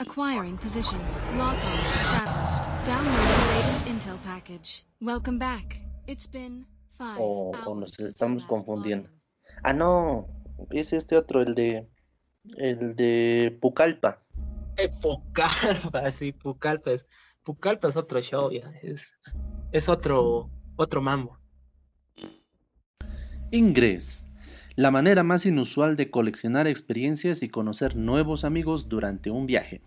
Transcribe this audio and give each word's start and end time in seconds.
Acquiring 0.00 0.56
position. 0.56 0.98
Lock 1.36 1.56
on 1.62 1.78
established. 1.94 2.64
Downloading 2.86 3.48
latest 3.52 3.86
intel 3.86 4.16
package. 4.24 4.84
Welcome 4.98 5.38
back. 5.38 5.82
It's 6.06 6.26
been 6.26 6.64
five 6.96 7.18
O, 7.18 7.50
o 7.50 7.54
hours 7.54 7.98
nos 7.98 8.00
estamos 8.00 8.46
confundiendo. 8.46 9.10
Ah, 9.62 9.74
no. 9.74 10.26
Es 10.70 10.94
este 10.94 11.18
otro, 11.18 11.42
el 11.42 11.54
de. 11.54 11.86
El 12.56 12.96
de 12.96 13.58
Pucallpa. 13.60 14.22
Eh, 14.78 14.88
Pucallpa, 15.02 16.10
sí, 16.12 16.32
Pucallpa 16.32 16.92
es, 16.92 17.06
Pucallpa 17.44 17.88
es 17.88 17.96
otro 17.98 18.22
show, 18.22 18.50
ya, 18.50 18.72
es, 18.82 19.12
es 19.70 19.90
otro, 19.90 20.48
otro 20.76 21.02
mambo. 21.02 21.38
Ingress. 23.50 24.26
La 24.76 24.90
manera 24.90 25.24
más 25.24 25.44
inusual 25.44 25.96
de 25.96 26.10
coleccionar 26.10 26.66
experiencias 26.66 27.42
y 27.42 27.50
conocer 27.50 27.96
nuevos 27.96 28.44
amigos 28.44 28.88
durante 28.88 29.30
un 29.30 29.44
viaje. 29.44 29.82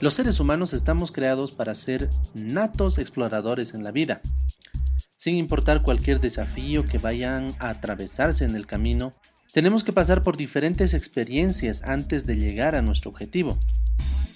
Los 0.00 0.14
seres 0.14 0.38
humanos 0.38 0.74
estamos 0.74 1.12
creados 1.12 1.52
para 1.52 1.74
ser 1.74 2.10
natos 2.34 2.98
exploradores 2.98 3.72
en 3.72 3.84
la 3.84 3.90
vida. 3.90 4.20
Sin 5.16 5.36
importar 5.36 5.80
cualquier 5.80 6.20
desafío 6.20 6.84
que 6.84 6.98
vayan 6.98 7.48
a 7.58 7.70
atravesarse 7.70 8.44
en 8.44 8.54
el 8.54 8.66
camino, 8.66 9.14
tenemos 9.52 9.82
que 9.82 9.94
pasar 9.94 10.22
por 10.22 10.36
diferentes 10.36 10.92
experiencias 10.92 11.82
antes 11.84 12.26
de 12.26 12.36
llegar 12.36 12.74
a 12.74 12.82
nuestro 12.82 13.10
objetivo. 13.10 13.58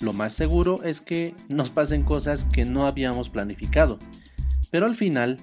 Lo 0.01 0.15
más 0.15 0.33
seguro 0.33 0.85
es 0.85 1.03
que 1.03 1.35
nos 1.51 1.69
pasen 1.69 2.03
cosas 2.03 2.47
que 2.47 2.65
no 2.65 2.87
habíamos 2.87 3.29
planificado, 3.29 3.99
pero 4.71 4.87
al 4.87 4.95
final 4.95 5.39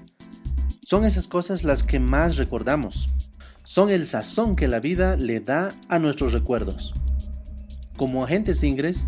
son 0.82 1.06
esas 1.06 1.28
cosas 1.28 1.64
las 1.64 1.84
que 1.84 2.00
más 2.00 2.38
recordamos. 2.38 3.06
Son 3.76 3.90
el 3.90 4.08
sazón 4.08 4.56
que 4.56 4.70
la 4.70 4.80
vida 4.80 5.18
le 5.18 5.42
da 5.42 5.74
a 5.90 6.00
nuestros 6.00 6.32
recuerdos. 6.32 6.94
Como 7.98 8.24
agentes 8.24 8.64
ingres, 8.64 9.08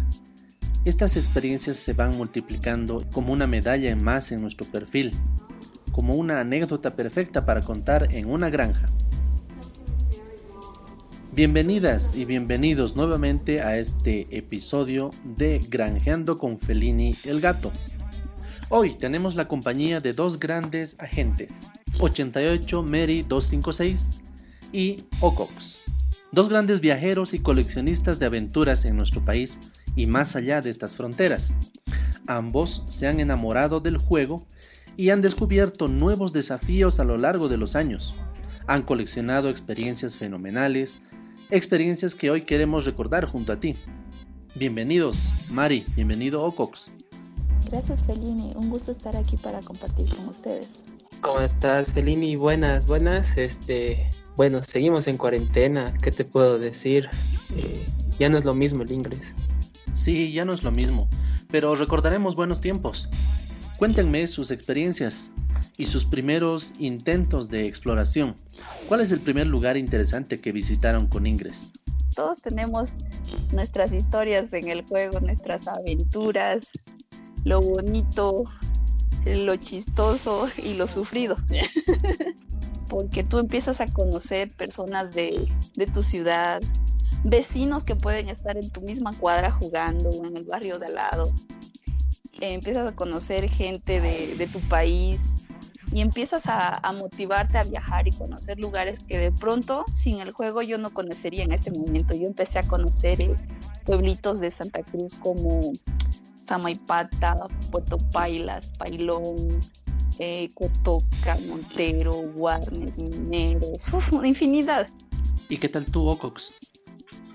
estas 0.84 1.16
experiencias 1.16 1.78
se 1.78 1.94
van 1.94 2.18
multiplicando 2.18 3.02
como 3.14 3.32
una 3.32 3.48
medalla 3.48 3.90
en 3.90 4.04
más 4.04 4.34
en 4.34 4.42
nuestro 4.42 4.68
perfil, 4.68 5.14
como 5.94 6.16
una 6.16 6.42
anécdota 6.42 6.98
perfecta 6.98 7.46
para 7.46 7.62
contar 7.62 8.14
en 8.14 8.30
una 8.30 8.50
granja. 8.50 8.88
Bienvenidas 11.32 12.14
y 12.18 12.26
bienvenidos 12.26 12.98
nuevamente 12.98 13.62
a 13.62 13.78
este 13.78 14.28
episodio 14.38 15.12
de 15.24 15.60
Granjeando 15.60 16.38
con 16.38 16.60
Felini 16.60 17.14
el 17.24 17.40
Gato. 17.40 17.72
Hoy 18.68 18.96
tenemos 18.96 19.36
la 19.36 19.48
compañía 19.48 20.02
de 20.02 20.12
dos 20.12 20.38
grandes 20.38 20.98
agentes, 21.00 21.54
88 22.02 22.84
Mary 22.84 23.24
256 23.26 24.27
y 24.72 24.98
Ocox, 25.22 25.80
dos 26.32 26.50
grandes 26.50 26.82
viajeros 26.82 27.34
y 27.34 27.40
coleccionistas 27.40 28.20
de 28.20 28.26
aventuras 28.26 28.86
en 28.86 28.98
nuestro 28.98 29.24
país 29.24 29.58
y 29.96 30.08
más 30.08 30.36
allá 30.36 30.62
de 30.62 30.70
estas 30.70 30.96
fronteras. 30.96 31.54
Ambos 32.28 32.84
se 32.90 33.08
han 33.08 33.20
enamorado 33.20 33.80
del 33.80 33.98
juego 33.98 34.46
y 34.98 35.10
han 35.12 35.22
descubierto 35.22 35.88
nuevos 35.88 36.34
desafíos 36.34 37.00
a 37.00 37.04
lo 37.04 37.18
largo 37.18 37.48
de 37.48 37.58
los 37.58 37.76
años. 37.76 38.14
Han 38.68 38.84
coleccionado 38.84 39.50
experiencias 39.50 40.16
fenomenales, 40.16 41.02
experiencias 41.50 42.16
que 42.16 42.30
hoy 42.30 42.42
queremos 42.42 42.86
recordar 42.86 43.26
junto 43.26 43.54
a 43.54 43.60
ti. 43.60 43.76
Bienvenidos, 44.56 45.50
Mari, 45.52 45.86
bienvenido 45.96 46.44
Ocox. 46.44 46.92
Gracias 47.70 48.04
Fellini, 48.04 48.54
un 48.56 48.70
gusto 48.70 48.92
estar 48.92 49.16
aquí 49.16 49.38
para 49.38 49.62
compartir 49.62 50.10
con 50.16 50.28
ustedes. 50.28 50.87
¿Cómo 51.22 51.42
estás, 51.42 51.94
Felini? 51.94 52.36
Buenas, 52.36 52.86
buenas. 52.86 53.38
Este, 53.38 54.10
bueno, 54.36 54.64
seguimos 54.64 55.08
en 55.08 55.18
cuarentena. 55.18 55.94
¿Qué 56.02 56.12
te 56.12 56.24
puedo 56.24 56.60
decir? 56.60 57.10
Eh, 57.56 57.86
ya 58.20 58.30
no 58.30 58.38
es 58.38 58.46
lo 58.46 58.54
mismo 58.54 58.84
el 58.84 58.92
inglés. 58.92 59.34
Sí, 59.94 60.32
ya 60.32 60.46
no 60.46 60.54
es 60.54 60.64
lo 60.64 60.72
mismo, 60.72 61.10
pero 61.50 61.76
recordaremos 61.76 62.36
buenos 62.36 62.62
tiempos. 62.62 63.10
Cuéntenme 63.78 64.28
sus 64.28 64.52
experiencias 64.52 65.32
y 65.76 65.88
sus 65.88 66.06
primeros 66.06 66.74
intentos 66.78 67.50
de 67.50 67.66
exploración. 67.66 68.36
¿Cuál 68.88 69.02
es 69.02 69.12
el 69.12 69.20
primer 69.20 69.48
lugar 69.48 69.76
interesante 69.76 70.40
que 70.40 70.52
visitaron 70.52 71.08
con 71.08 71.26
Ingres? 71.26 71.74
Todos 72.16 72.42
tenemos 72.42 72.94
nuestras 73.52 73.92
historias 73.92 74.54
en 74.54 74.70
el 74.70 74.84
juego, 74.84 75.20
nuestras 75.20 75.68
aventuras, 75.68 76.68
lo 77.44 77.62
bonito, 77.62 78.44
lo 79.36 79.56
chistoso 79.58 80.48
y 80.58 80.74
lo 80.74 80.88
sufrido. 80.88 81.38
Porque 82.90 83.24
tú 83.24 83.40
empiezas 83.40 83.82
a 83.82 83.88
conocer 83.88 84.52
personas 84.52 85.14
de, 85.14 85.50
de 85.76 85.88
tu 85.88 86.02
ciudad, 86.02 86.62
vecinos 87.24 87.84
que 87.84 87.96
pueden 87.96 88.30
estar 88.30 88.58
en 88.58 88.70
tu 88.70 88.82
misma 88.82 89.14
cuadra 89.18 89.52
jugando 89.52 90.10
o 90.10 90.26
en 90.26 90.38
el 90.38 90.46
barrio 90.46 90.80
de 90.80 90.88
al 90.88 90.96
lado. 90.96 91.34
Eh, 92.40 92.54
empiezas 92.54 92.88
a 92.88 92.96
conocer 92.96 93.50
gente 93.50 94.00
de, 94.00 94.36
de 94.36 94.48
tu 94.48 94.60
país 94.62 95.20
y 95.92 96.02
empiezas 96.02 96.46
a, 96.48 96.78
a, 96.78 96.94
motivarte 96.94 97.58
a 97.58 97.64
viajar 97.64 98.08
y 98.08 98.12
conocer 98.12 98.60
lugares 98.60 99.04
que 99.04 99.18
de 99.18 99.32
pronto 99.32 99.86
sin 99.94 100.20
el 100.20 100.32
juego 100.32 100.62
yo 100.62 100.78
no 100.78 100.92
conocería 100.92 101.44
en 101.44 101.54
este 101.54 101.72
momento. 101.72 102.14
Yo 102.14 102.28
empecé 102.28 102.60
a 102.60 102.64
conocer 102.64 103.22
eh, 103.22 103.36
pueblitos 103.86 104.40
de 104.40 104.52
Santa 104.52 104.84
Cruz 104.84 105.16
como 105.16 105.74
Samaipata, 106.48 107.38
Puerto 107.72 107.98
Pailas, 108.12 108.72
Pailón, 108.78 109.60
eh, 110.20 110.50
Cotoca, 110.54 111.38
Montero, 111.48 112.14
Guarnes, 112.36 112.98
Mineros, 112.98 113.94
uf, 113.94 114.14
una 114.14 114.28
infinidad. 114.28 114.88
¿Y 115.50 115.58
qué 115.58 115.70
tal 115.70 115.86
tú, 115.86 116.08
Ocox? 116.08 116.54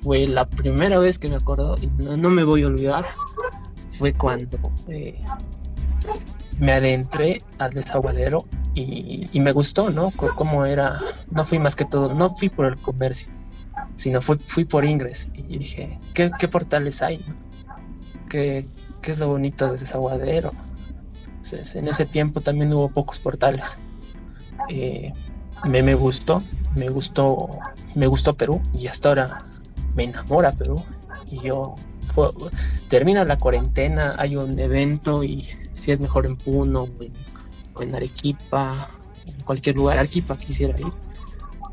Fue 0.02 0.26
la 0.26 0.48
primera 0.48 0.98
vez 0.98 1.18
que 1.18 1.28
me 1.28 1.36
acuerdo, 1.36 1.76
y 1.80 1.86
no, 2.02 2.16
no 2.16 2.30
me 2.30 2.42
voy 2.42 2.62
a 2.62 2.66
olvidar, 2.66 3.04
fue 3.98 4.12
cuando 4.12 4.58
eh, 4.88 5.22
me 6.58 6.72
adentré 6.72 7.42
al 7.58 7.72
desaguadero 7.72 8.46
y, 8.74 9.28
y, 9.30 9.40
me 9.40 9.52
gustó, 9.52 9.90
¿no? 9.90 10.10
Cómo 10.10 10.64
era, 10.64 10.98
no 11.30 11.44
fui 11.44 11.58
más 11.58 11.76
que 11.76 11.84
todo, 11.84 12.14
no 12.14 12.34
fui 12.34 12.48
por 12.48 12.66
el 12.66 12.76
comercio, 12.76 13.28
sino 13.94 14.20
fui, 14.20 14.38
fui 14.38 14.64
por 14.64 14.84
Ingres 14.84 15.28
y 15.34 15.58
dije, 15.58 15.98
¿qué, 16.14 16.30
qué 16.38 16.48
portales 16.48 17.02
hay? 17.02 17.20
¿Qué, 18.28 18.66
¿Qué, 19.02 19.12
es 19.12 19.18
lo 19.18 19.28
bonito 19.28 19.70
de 19.70 19.78
desaguadero? 19.78 20.52
Entonces, 21.26 21.74
en 21.74 21.88
ese 21.88 22.06
tiempo 22.06 22.40
también 22.40 22.72
hubo 22.72 22.88
pocos 22.88 23.18
portales. 23.18 23.76
Eh, 24.68 25.12
me, 25.64 25.82
me 25.82 25.94
gustó, 25.94 26.42
me 26.76 26.88
gustó, 26.88 27.50
me 27.94 28.06
gustó 28.06 28.34
Perú 28.34 28.60
y 28.72 28.86
hasta 28.86 29.08
ahora 29.08 29.46
me 29.94 30.04
enamora 30.04 30.52
Perú. 30.52 30.82
Y 31.30 31.40
yo, 31.40 31.74
fue, 32.14 32.28
termina 32.88 33.24
la 33.24 33.38
cuarentena, 33.38 34.14
hay 34.18 34.36
un 34.36 34.58
evento 34.58 35.24
y 35.24 35.48
si 35.74 35.90
es 35.90 36.00
mejor 36.00 36.26
en 36.26 36.36
Puno 36.36 36.82
o 36.82 37.02
en, 37.02 37.12
o 37.74 37.82
en 37.82 37.94
Arequipa, 37.94 38.88
en 39.26 39.40
cualquier 39.42 39.76
lugar, 39.76 39.98
Arequipa 39.98 40.36
quisiera 40.36 40.78
ir, 40.78 40.86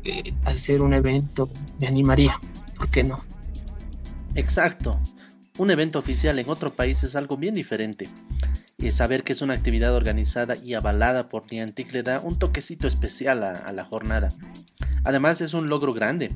eh, 0.04 0.34
hacer 0.44 0.82
un 0.82 0.94
evento, 0.94 1.48
me 1.78 1.86
animaría, 1.86 2.38
¿por 2.76 2.88
qué 2.88 3.04
no? 3.04 3.20
Exacto, 4.34 4.98
un 5.60 5.70
evento 5.70 5.98
oficial 5.98 6.38
en 6.38 6.48
otro 6.48 6.72
país 6.72 7.02
es 7.02 7.14
algo 7.14 7.36
bien 7.36 7.54
diferente. 7.54 8.08
Y 8.78 8.92
saber 8.92 9.24
que 9.24 9.34
es 9.34 9.42
una 9.42 9.52
actividad 9.52 9.94
organizada 9.94 10.54
y 10.56 10.72
avalada 10.72 11.28
por 11.28 11.52
Niantic 11.52 11.92
le 11.92 12.02
da 12.02 12.18
un 12.20 12.38
toquecito 12.38 12.88
especial 12.88 13.42
a, 13.44 13.52
a 13.52 13.72
la 13.74 13.84
jornada. 13.84 14.30
Además 15.04 15.42
es 15.42 15.52
un 15.52 15.68
logro 15.68 15.92
grande 15.92 16.30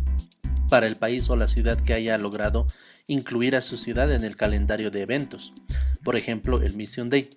para 0.69 0.87
el 0.87 0.97
país 0.97 1.31
o 1.31 1.37
la 1.37 1.49
ciudad 1.49 1.81
que 1.81 1.95
haya 1.95 2.19
logrado 2.19 2.67
incluir 3.07 3.57
a 3.57 3.63
su 3.63 3.79
ciudad 3.79 4.13
en 4.13 4.25
el 4.25 4.37
calendario 4.37 4.91
de 4.91 5.01
eventos. 5.01 5.55
Por 6.03 6.17
ejemplo, 6.17 6.61
el 6.61 6.77
Mission 6.77 7.09
Day. 7.09 7.31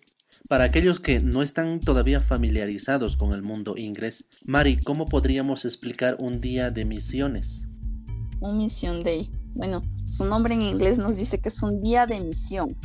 Para 0.50 0.66
aquellos 0.66 1.00
que 1.00 1.22
no 1.22 1.42
están 1.42 1.80
todavía 1.80 2.20
familiarizados 2.20 3.16
con 3.16 3.32
el 3.32 3.44
mundo 3.44 3.76
inglés, 3.78 4.26
Mari, 4.44 4.76
¿cómo 4.76 5.06
podríamos 5.06 5.64
explicar 5.64 6.18
un 6.20 6.42
día 6.42 6.70
de 6.70 6.84
misiones? 6.84 7.66
Un 8.42 8.58
Mission 8.58 9.04
Day. 9.04 9.30
Bueno, 9.56 9.84
su 10.06 10.26
nombre 10.26 10.54
en 10.54 10.62
inglés 10.62 10.98
nos 10.98 11.18
dice 11.18 11.40
que 11.40 11.50
es 11.50 11.64
un 11.64 11.82
día 11.82 12.06
de 12.06 12.20
misión. 12.22 12.76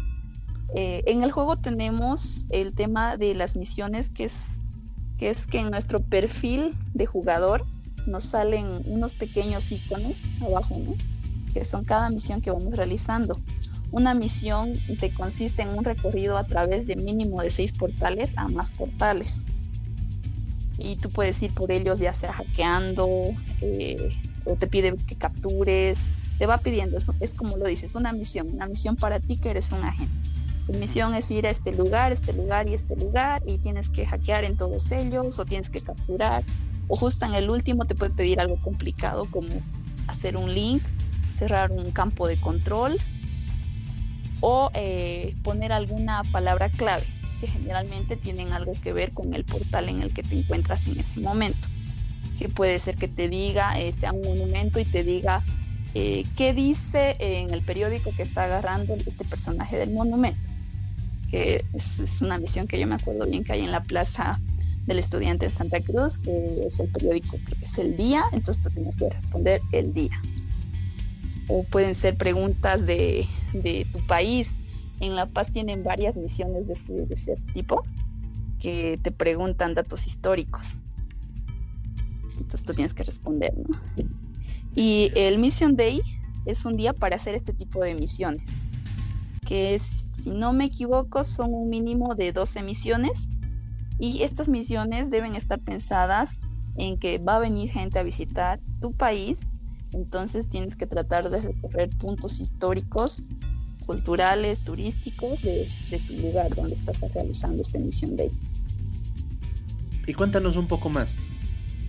Eh, 0.75 1.03
en 1.06 1.23
el 1.23 1.31
juego 1.31 1.56
tenemos 1.56 2.47
el 2.50 2.75
tema 2.75 3.17
de 3.17 3.35
las 3.35 3.56
misiones, 3.56 4.11
que 4.11 4.25
es, 4.25 4.59
que 5.19 5.61
en 5.61 5.70
nuestro 5.70 6.00
perfil 6.00 6.73
de 6.94 7.06
jugador 7.06 7.67
nos 8.06 8.25
salen 8.25 8.82
unos 8.87 9.14
pequeños 9.14 9.70
iconos 9.70 10.23
abajo, 10.41 10.79
¿no? 10.79 10.94
Que 11.53 11.64
son 11.64 11.85
cada 11.85 12.09
misión 12.11 12.41
que 12.41 12.50
vamos 12.50 12.75
realizando. 12.76 13.35
Una 13.93 14.15
misión 14.15 14.73
te 14.99 15.12
consiste 15.12 15.62
en 15.62 15.76
un 15.76 15.85
recorrido 15.85 16.38
a 16.38 16.44
través 16.44 16.87
de 16.87 16.97
mínimo 16.97 17.43
de 17.43 17.50
seis 17.50 17.73
portales 17.73 18.32
a 18.37 18.49
más 18.49 18.70
portales. 18.70 19.44
Y 20.79 20.97
tú 20.97 21.11
puedes 21.11 21.41
ir 21.43 21.53
por 21.55 21.70
ellos 21.70 21.99
ya 21.99 22.15
sea 22.15 22.32
hackeando, 22.32 23.35
eh, 23.61 24.08
o 24.47 24.56
te 24.56 24.67
pide 24.67 24.97
que 24.97 25.15
captures, 25.15 26.00
te 26.38 26.46
va 26.46 26.58
pidiendo, 26.58 26.96
es, 26.96 27.06
es 27.20 27.34
como 27.34 27.56
lo 27.56 27.67
dices, 27.67 27.94
una 27.94 28.12
misión, 28.12 28.49
una 28.52 28.67
misión 28.67 28.96
para 28.96 29.20
ti 29.20 29.37
que 29.37 29.50
eres 29.50 29.73
un 29.73 29.84
agente. 29.84 30.14
Tu 30.67 30.73
misión 30.75 31.14
es 31.14 31.31
ir 31.31 31.46
a 31.46 31.50
este 31.50 31.73
lugar, 31.73 32.12
este 32.12 32.32
lugar 32.32 32.69
y 32.69 32.75
este 32.75 32.94
lugar 32.96 33.43
y 33.46 33.58
tienes 33.58 33.90
que 33.90 34.06
hackear 34.06 34.44
en 34.44 34.56
todos 34.56 34.93
ellos 34.93 35.38
o 35.38 35.44
tienes 35.44 35.70
que 35.70 35.81
capturar 35.81 36.44
O 36.87 36.94
justo 36.94 37.26
en 37.26 37.34
el 37.34 37.50
último 37.50 37.84
te 37.84 37.96
puede 37.96 38.14
pedir 38.14 38.40
algo 38.40 38.61
complicado 38.62 39.29
como 39.31 39.49
hacer 40.06 40.37
un 40.37 40.55
link, 40.55 40.82
cerrar 41.32 41.73
un 41.73 41.90
campo 41.90 42.29
de 42.29 42.40
control 42.40 42.96
o 44.40 44.70
eh, 44.75 45.34
poner 45.43 45.73
alguna 45.73 46.23
palabra 46.31 46.69
clave 46.69 47.06
que 47.40 47.49
generalmente 47.49 48.17
tienen 48.17 48.52
algo 48.52 48.73
que 48.81 48.93
ver 48.93 49.12
con 49.12 49.34
el 49.34 49.44
portal 49.44 49.88
en 49.88 50.00
el 50.00 50.14
que 50.14 50.23
te 50.23 50.38
encuentras 50.38 50.87
en 50.87 51.00
ese 51.00 51.19
momento. 51.19 51.69
Que 52.38 52.49
puede 52.49 52.79
ser 52.79 52.96
que 52.96 53.08
te 53.08 53.29
diga, 53.29 53.81
eh, 53.81 53.93
sea 53.93 54.12
un 54.12 54.23
monumento 54.23 54.79
y 54.79 54.84
te 54.84 55.02
diga 55.02 55.44
eh, 55.94 56.25
qué 56.37 56.55
dice 56.55 57.17
en 57.19 57.53
el 57.53 57.62
periódico 57.62 58.11
que 58.17 58.23
está 58.23 58.44
agarrando 58.44 58.94
este 59.06 59.25
personaje 59.25 59.77
del 59.77 59.93
monumento. 59.93 60.41
Que 61.31 61.62
es, 61.73 62.21
una 62.23 62.39
misión 62.39 62.67
que 62.67 62.79
yo 62.79 62.87
me 62.87 62.94
acuerdo 62.94 63.27
bien 63.27 63.44
que 63.44 63.53
hay 63.53 63.62
en 63.62 63.71
la 63.71 63.83
plaza 63.83 64.41
del 64.87 64.99
estudiante 64.99 65.47
en 65.47 65.53
Santa 65.53 65.81
Cruz, 65.81 66.19
que 66.19 66.67
es 66.67 66.81
el 66.81 66.89
periódico, 66.89 67.39
creo 67.44 67.59
que 67.59 67.65
es 67.65 67.79
el 67.79 67.97
día, 67.97 68.23
entonces 68.33 68.62
tú 68.62 68.71
tienes 68.71 68.97
que 68.97 69.09
responder 69.09 69.61
el 69.73 69.94
día. 69.94 70.11
O 71.49 71.62
pueden 71.65 71.94
ser 71.94 72.17
preguntas 72.17 72.87
de, 72.87 73.27
de 73.53 73.87
tu 73.93 74.05
país, 74.06 74.56
en 75.03 75.17
La 75.17 75.27
Paz 75.27 75.50
tienen 75.50 75.83
varias 75.83 76.17
misiones 76.17 76.67
de 76.69 76.75
ese, 77.11 77.37
tipo 77.53 77.83
que 78.61 78.99
te 79.03 79.11
preguntan 79.11 79.75
datos 79.75 80.06
históricos. 80.06 80.77
Entonces 82.39 82.65
tú 82.65 82.73
tienes 82.73 82.94
que 82.94 83.03
responder, 83.03 83.53
¿no? 83.56 83.69
Y 84.75 85.13
el 85.15 85.39
Mission 85.39 85.77
Day 85.77 86.01
es 86.47 86.65
un 86.65 86.77
día 86.77 86.93
para 86.93 87.17
hacer 87.17 87.35
este 87.35 87.53
tipo 87.53 87.85
de 87.85 87.95
misiones, 87.95 88.59
que 89.47 89.79
si 89.79 90.31
no 90.31 90.53
me 90.53 90.65
equivoco 90.65 91.25
son 91.25 91.53
un 91.53 91.69
mínimo 91.69 92.15
de 92.15 92.33
12 92.33 92.63
misiones 92.63 93.29
y 93.99 94.23
estas 94.23 94.49
misiones 94.49 95.11
deben 95.11 95.37
estar 95.37 95.61
pensadas 95.61 96.39
en 96.77 96.99
que 96.99 97.19
va 97.19 97.37
a 97.37 97.39
venir 97.39 97.71
gente 97.71 97.99
a 97.99 98.03
visitar 98.03 98.61
tu 98.81 98.93
país, 98.93 99.41
entonces 99.93 100.49
tienes 100.49 100.75
que 100.75 100.87
tratar 100.87 101.29
de 101.29 101.41
recorrer 101.41 101.91
puntos 101.91 102.41
históricos 102.41 103.25
culturales, 103.87 104.65
turísticos 104.65 105.43
de, 105.43 105.69
tu 106.07 106.15
lugar 106.15 106.55
donde 106.55 106.75
estás 106.75 107.01
realizando 107.15 107.63
esta 107.63 107.79
Mission 107.79 108.17
Day. 108.17 108.31
Y 110.07 110.15
cuéntanos 110.15 110.57
un 110.57 110.67
poco 110.67 110.89
más. 110.89 111.17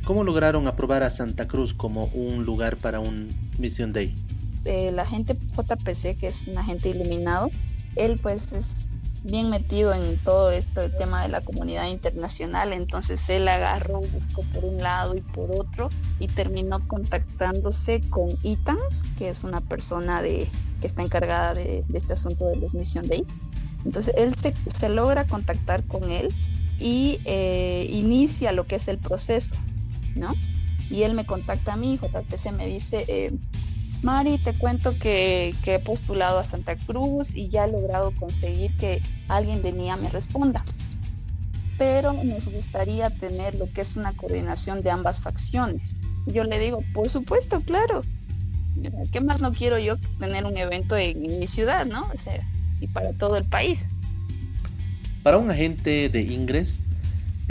¿Cómo 0.05 0.25
lograron 0.25 0.67
aprobar 0.67 1.03
a 1.03 1.09
Santa 1.09 1.47
Cruz 1.47 1.73
como 1.73 2.05
un 2.07 2.43
lugar 2.43 2.75
para 2.75 2.99
un 2.99 3.29
Mission 3.57 3.93
Day? 3.93 4.13
Eh, 4.65 4.91
la 4.91 5.05
gente 5.05 5.33
JPC, 5.33 6.17
que 6.17 6.27
es 6.27 6.45
un 6.47 6.57
agente 6.57 6.89
iluminado, 6.89 7.49
él 7.95 8.19
pues 8.21 8.51
es 8.51 8.89
bien 9.23 9.49
metido 9.49 9.93
en 9.93 10.17
todo 10.17 10.51
esto, 10.51 10.81
el 10.81 10.95
tema 10.97 11.21
de 11.21 11.29
la 11.29 11.39
comunidad 11.39 11.87
internacional, 11.87 12.73
entonces 12.73 13.29
él 13.29 13.47
agarró, 13.47 14.01
buscó 14.01 14.43
por 14.53 14.65
un 14.65 14.79
lado 14.79 15.15
y 15.15 15.21
por 15.21 15.51
otro 15.51 15.89
y 16.19 16.27
terminó 16.27 16.85
contactándose 16.85 18.01
con 18.09 18.29
Ethan, 18.43 18.79
que 19.17 19.29
es 19.29 19.45
una 19.45 19.61
persona 19.61 20.21
de, 20.21 20.45
que 20.81 20.87
está 20.87 21.01
encargada 21.01 21.53
de, 21.53 21.85
este 21.93 22.11
asunto 22.11 22.47
de 22.47 22.57
los 22.57 22.73
Mission 22.73 23.07
Day. 23.07 23.25
Entonces 23.85 24.13
él 24.17 24.33
se, 24.35 24.89
logra 24.89 25.25
contactar 25.25 25.83
con 25.85 26.09
él 26.09 26.33
y 26.77 27.21
eh, 27.23 27.87
inicia 27.89 28.51
lo 28.51 28.65
que 28.65 28.75
es 28.75 28.89
el 28.89 28.97
proceso, 28.97 29.55
¿no? 30.15 30.33
Y 30.89 31.03
él 31.03 31.13
me 31.13 31.25
contacta 31.25 31.73
a 31.73 31.75
mí, 31.77 31.97
JPC 31.97 32.51
me 32.51 32.67
dice, 32.67 33.05
eh, 33.07 33.31
Mari, 34.03 34.37
te 34.37 34.53
cuento 34.53 34.93
que, 34.99 35.55
he 35.65 35.79
postulado 35.79 36.37
a 36.37 36.43
Santa 36.43 36.75
Cruz 36.75 37.33
y 37.33 37.47
ya 37.47 37.63
he 37.65 37.71
logrado 37.71 38.11
conseguir 38.11 38.75
que 38.77 39.01
alguien 39.29 39.61
de 39.61 39.71
NIA 39.71 39.95
me 39.95 40.09
responda. 40.09 40.61
Pero 41.77 42.11
nos 42.11 42.49
gustaría 42.49 43.09
tener 43.09 43.55
lo 43.55 43.71
que 43.71 43.79
es 43.79 43.95
una 43.95 44.11
coordinación 44.11 44.83
de 44.83 44.91
ambas 44.91 45.21
facciones. 45.21 45.97
Yo 46.25 46.43
le 46.43 46.59
digo, 46.59 46.83
por 46.93 47.09
supuesto, 47.09 47.61
claro. 47.61 48.01
¿Qué 49.13 49.21
más 49.21 49.41
no 49.41 49.53
quiero 49.53 49.79
yo 49.79 49.95
tener 50.19 50.43
un 50.45 50.57
evento 50.57 50.97
en, 50.97 51.39
mi 51.39 51.47
ciudad, 51.47 51.85
no? 51.85 52.09
Y 52.81 52.87
para 52.87 53.13
todo 53.13 53.37
el 53.37 53.45
país. 53.45 53.85
Para 55.23 55.37
un 55.37 55.49
agente 55.49 56.09
de 56.09 56.21
ingres, 56.21 56.79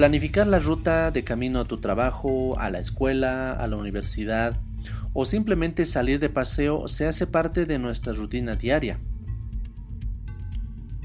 planificar 0.02 0.48
la 0.48 0.58
ruta 0.58 1.12
de 1.12 1.22
camino 1.22 1.60
a 1.60 1.64
tu 1.64 1.78
trabajo, 1.78 2.58
a 2.58 2.70
la 2.70 2.80
escuela, 2.80 3.52
a 3.52 3.68
la 3.68 3.76
universidad, 3.76 4.58
o 5.12 5.24
simplemente 5.24 5.86
salir 5.86 6.18
de 6.18 6.28
paseo 6.28 6.88
se 6.88 7.06
hace 7.06 7.28
parte 7.28 7.66
de 7.66 7.78
nuestra 7.78 8.12
rutina 8.12 8.56
diaria. 8.56 8.98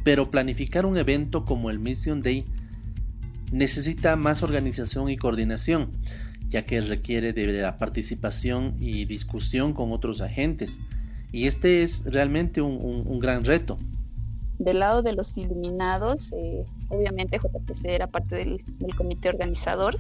Pero 0.04 0.32
planificar 0.32 0.88
un 0.88 0.98
evento 0.98 1.46
como 1.46 1.70
el 1.70 1.78
Mission 1.78 2.24
Day 2.24 2.46
necesita 3.52 4.16
más 4.16 4.42
organización 4.42 5.12
y 5.12 5.18
coordinación, 5.18 5.92
ya 6.50 6.66
que 6.66 6.82
requiere 6.82 7.34
de 7.34 7.46
la 7.46 7.78
participación 7.78 8.78
y 8.80 9.06
discusión 9.06 9.74
con 9.74 9.92
otros 9.92 10.22
agentes, 10.22 10.80
y 11.32 11.46
este 11.46 11.84
es 11.84 12.04
realmente 12.06 12.62
un, 12.62 13.20
gran 13.20 13.46
reto. 13.46 13.78
Del 14.60 14.80
lado 14.80 15.04
de 15.04 15.14
los 15.14 15.38
iluminados, 15.38 16.32
eh, 16.34 16.66
obviamente 16.90 17.38
JPC 17.38 17.86
era 17.86 18.08
parte 18.08 18.36
del, 18.36 18.96
comité 18.96 19.30
organizador, 19.30 19.98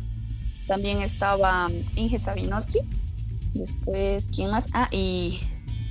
también 0.67 1.01
estaba 1.01 1.69
Inge 1.95 2.19
Sabinoski, 2.19 2.79
Después, 3.53 4.29
¿quién 4.33 4.51
más? 4.51 4.67
Ah, 4.73 4.87
y 4.91 5.39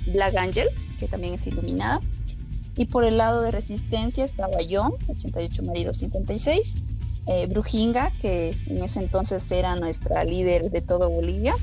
Black 0.07 0.37
Angel, 0.37 0.69
que 0.99 1.09
también 1.09 1.35
es 1.35 1.47
iluminada. 1.47 2.01
Y 2.77 2.87
por 2.87 3.05
el 3.05 3.17
lado 3.17 3.43
de 3.43 3.51
resistencia 3.51 4.25
estaba 4.25 4.61
yo, 4.63 4.97
88 5.09 5.63
maridos 5.63 5.97
56. 5.99 6.75
Eh, 7.27 7.47
Brujinga, 7.47 8.13
que 8.21 8.57
en 8.67 8.85
ese 8.85 9.01
entonces 9.01 9.51
era 9.51 9.75
nuestra 9.77 10.25
líder 10.25 10.71
de 10.71 10.81
todo 10.81 11.11
Bolivia. 11.11 11.57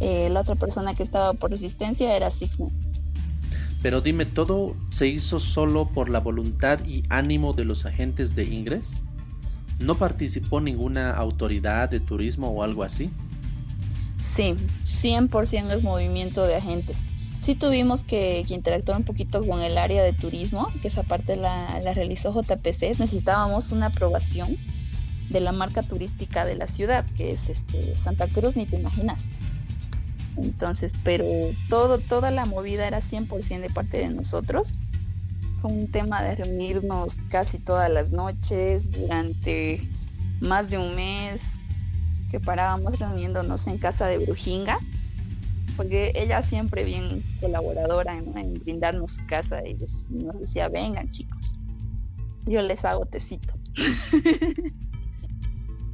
Eh, 0.00 0.28
la 0.30 0.40
otra 0.40 0.54
persona 0.54 0.94
que 0.94 1.02
estaba 1.02 1.32
por 1.32 1.50
resistencia 1.50 2.14
era 2.14 2.30
Sixne. 2.30 2.70
Pero 3.82 4.00
dime, 4.00 4.26
¿todo 4.26 4.74
se 4.90 5.06
hizo 5.06 5.38
solo 5.38 5.86
por 5.88 6.08
la 6.08 6.20
voluntad 6.20 6.84
y 6.84 7.04
ánimo 7.08 7.52
de 7.52 7.64
los 7.64 7.86
agentes 7.86 8.34
de 8.34 8.44
Ingres? 8.44 9.02
¿No 9.78 9.96
participó 9.96 10.60
ninguna 10.60 11.12
autoridad 11.12 11.88
de 11.88 12.00
turismo 12.00 12.48
o 12.48 12.64
algo 12.64 12.82
así? 12.82 13.10
Sí, 14.20 14.56
100% 14.82 15.70
es 15.70 15.82
movimiento 15.82 16.44
de 16.44 16.56
agentes. 16.56 17.06
Sí 17.40 17.54
tuvimos 17.54 18.02
que, 18.02 18.44
interactuar 18.48 18.98
un 18.98 19.04
poquito 19.04 19.46
con 19.46 19.62
el 19.62 19.78
área 19.78 20.02
de 20.02 20.12
turismo, 20.12 20.72
que 20.82 20.88
esa 20.88 21.04
parte 21.04 21.36
la, 21.36 21.78
realizó 21.94 22.32
JPC. 22.34 22.98
Necesitábamos 22.98 23.70
una 23.70 23.86
aprobación 23.86 24.56
de 25.30 25.40
la 25.40 25.52
marca 25.52 25.84
turística 25.84 26.44
de 26.44 26.56
la 26.56 26.66
ciudad, 26.66 27.04
que 27.16 27.30
es 27.30 27.48
este, 27.48 27.96
Santa 27.96 28.26
Cruz, 28.26 28.56
ni 28.56 28.66
te 28.66 28.76
imaginas. 28.76 29.30
Entonces, 30.42 30.92
pero 31.04 31.24
todo, 31.68 31.98
toda 31.98 32.30
la 32.30 32.46
movida 32.46 32.86
era 32.86 32.98
100% 32.98 33.60
de 33.60 33.70
parte 33.70 33.98
de 33.98 34.10
nosotros. 34.10 34.74
Fue 35.60 35.72
un 35.72 35.90
tema 35.90 36.22
de 36.22 36.36
reunirnos 36.36 37.16
casi 37.28 37.58
todas 37.58 37.90
las 37.90 38.12
noches 38.12 38.90
durante 38.90 39.80
más 40.40 40.70
de 40.70 40.78
un 40.78 40.94
mes, 40.94 41.58
que 42.30 42.38
parábamos 42.38 42.98
reuniéndonos 42.98 43.66
en 43.66 43.78
casa 43.78 44.06
de 44.06 44.18
Brujinga, 44.18 44.78
porque 45.76 46.12
ella 46.14 46.42
siempre 46.42 46.84
bien 46.84 47.24
colaboradora 47.40 48.16
en, 48.16 48.54
brindarnos 48.54 49.12
su 49.12 49.26
casa 49.26 49.66
y 49.66 49.74
nos 50.10 50.38
decía, 50.40 50.68
vengan 50.68 51.08
chicos, 51.08 51.54
yo 52.46 52.62
les 52.62 52.84
hago 52.84 53.04
tecito. 53.06 53.54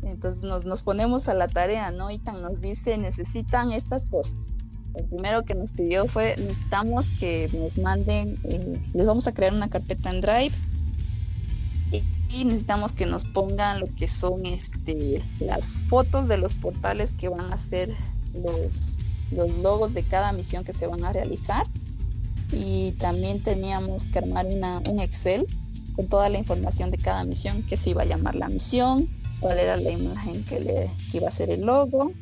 Entonces 0.06 0.42
nos, 0.42 0.82
ponemos 0.82 1.28
a 1.28 1.34
la 1.34 1.48
tarea, 1.48 1.90
¿no? 1.90 2.10
Y 2.10 2.18
tan 2.18 2.42
nos 2.42 2.60
dice, 2.60 2.98
necesitan 2.98 3.72
estas 3.72 4.06
cosas. 4.06 4.50
El 4.94 5.04
primero 5.06 5.44
que 5.44 5.54
nos 5.54 5.72
pidió 5.72 6.06
fue, 6.06 6.36
necesitamos 6.36 7.06
que 7.18 7.50
nos 7.52 7.78
manden, 7.78 8.38
eh, 8.44 8.80
les 8.92 9.06
vamos 9.06 9.26
a 9.26 9.32
crear 9.32 9.52
una 9.52 9.68
carpeta 9.68 10.10
en 10.10 10.20
Drive 10.20 10.54
y 12.30 12.44
necesitamos 12.44 12.92
que 12.92 13.06
nos 13.06 13.24
pongan 13.24 13.80
lo 13.80 13.86
que 13.94 14.08
son 14.08 14.44
este, 14.46 15.22
las 15.38 15.80
fotos 15.88 16.26
de 16.26 16.36
los 16.36 16.54
portales 16.54 17.12
que 17.12 17.28
van 17.28 17.52
a 17.52 17.56
ser 17.56 17.94
los, 18.34 18.98
los 19.30 19.58
logos 19.58 19.94
de 19.94 20.02
cada 20.02 20.32
misión 20.32 20.64
que 20.64 20.72
se 20.72 20.86
van 20.86 21.04
a 21.04 21.12
realizar. 21.12 21.66
Y 22.52 22.92
también 22.92 23.42
teníamos 23.42 24.04
que 24.06 24.18
armar 24.18 24.46
una, 24.46 24.82
un 24.88 25.00
Excel 25.00 25.46
con 25.94 26.08
toda 26.08 26.28
la 26.28 26.38
información 26.38 26.90
de 26.90 26.98
cada 26.98 27.24
misión, 27.24 27.62
que 27.62 27.76
se 27.76 27.90
iba 27.90 28.02
a 28.02 28.04
llamar 28.04 28.34
la 28.34 28.48
misión, 28.48 29.08
cuál 29.44 29.58
era 29.58 29.76
la 29.76 29.90
imagen 29.90 30.42
que, 30.42 30.58
le, 30.58 30.90
que 31.10 31.18
iba 31.18 31.28
a 31.28 31.30
ser 31.30 31.50
el 31.50 31.66
logo, 31.66 32.12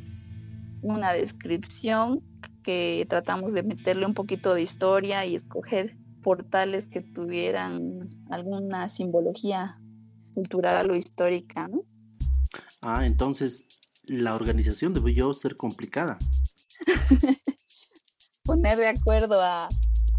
una 0.82 1.12
descripción 1.12 2.20
que 2.64 3.06
tratamos 3.08 3.52
de 3.52 3.62
meterle 3.62 4.06
un 4.06 4.14
poquito 4.14 4.54
de 4.54 4.62
historia 4.62 5.24
y 5.24 5.36
escoger 5.36 5.96
portales 6.20 6.88
que 6.88 7.00
tuvieran 7.00 8.08
alguna 8.28 8.88
simbología 8.88 9.78
cultural 10.34 10.90
o 10.90 10.96
histórica, 10.96 11.68
¿no? 11.68 11.84
Ah, 12.80 13.06
entonces 13.06 13.66
la 14.06 14.34
organización 14.34 14.92
debió 14.92 15.32
ser 15.32 15.56
complicada. 15.56 16.18
Poner 18.42 18.78
de 18.78 18.88
acuerdo 18.88 19.40
a, 19.40 19.68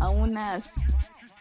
unas 0.10 0.75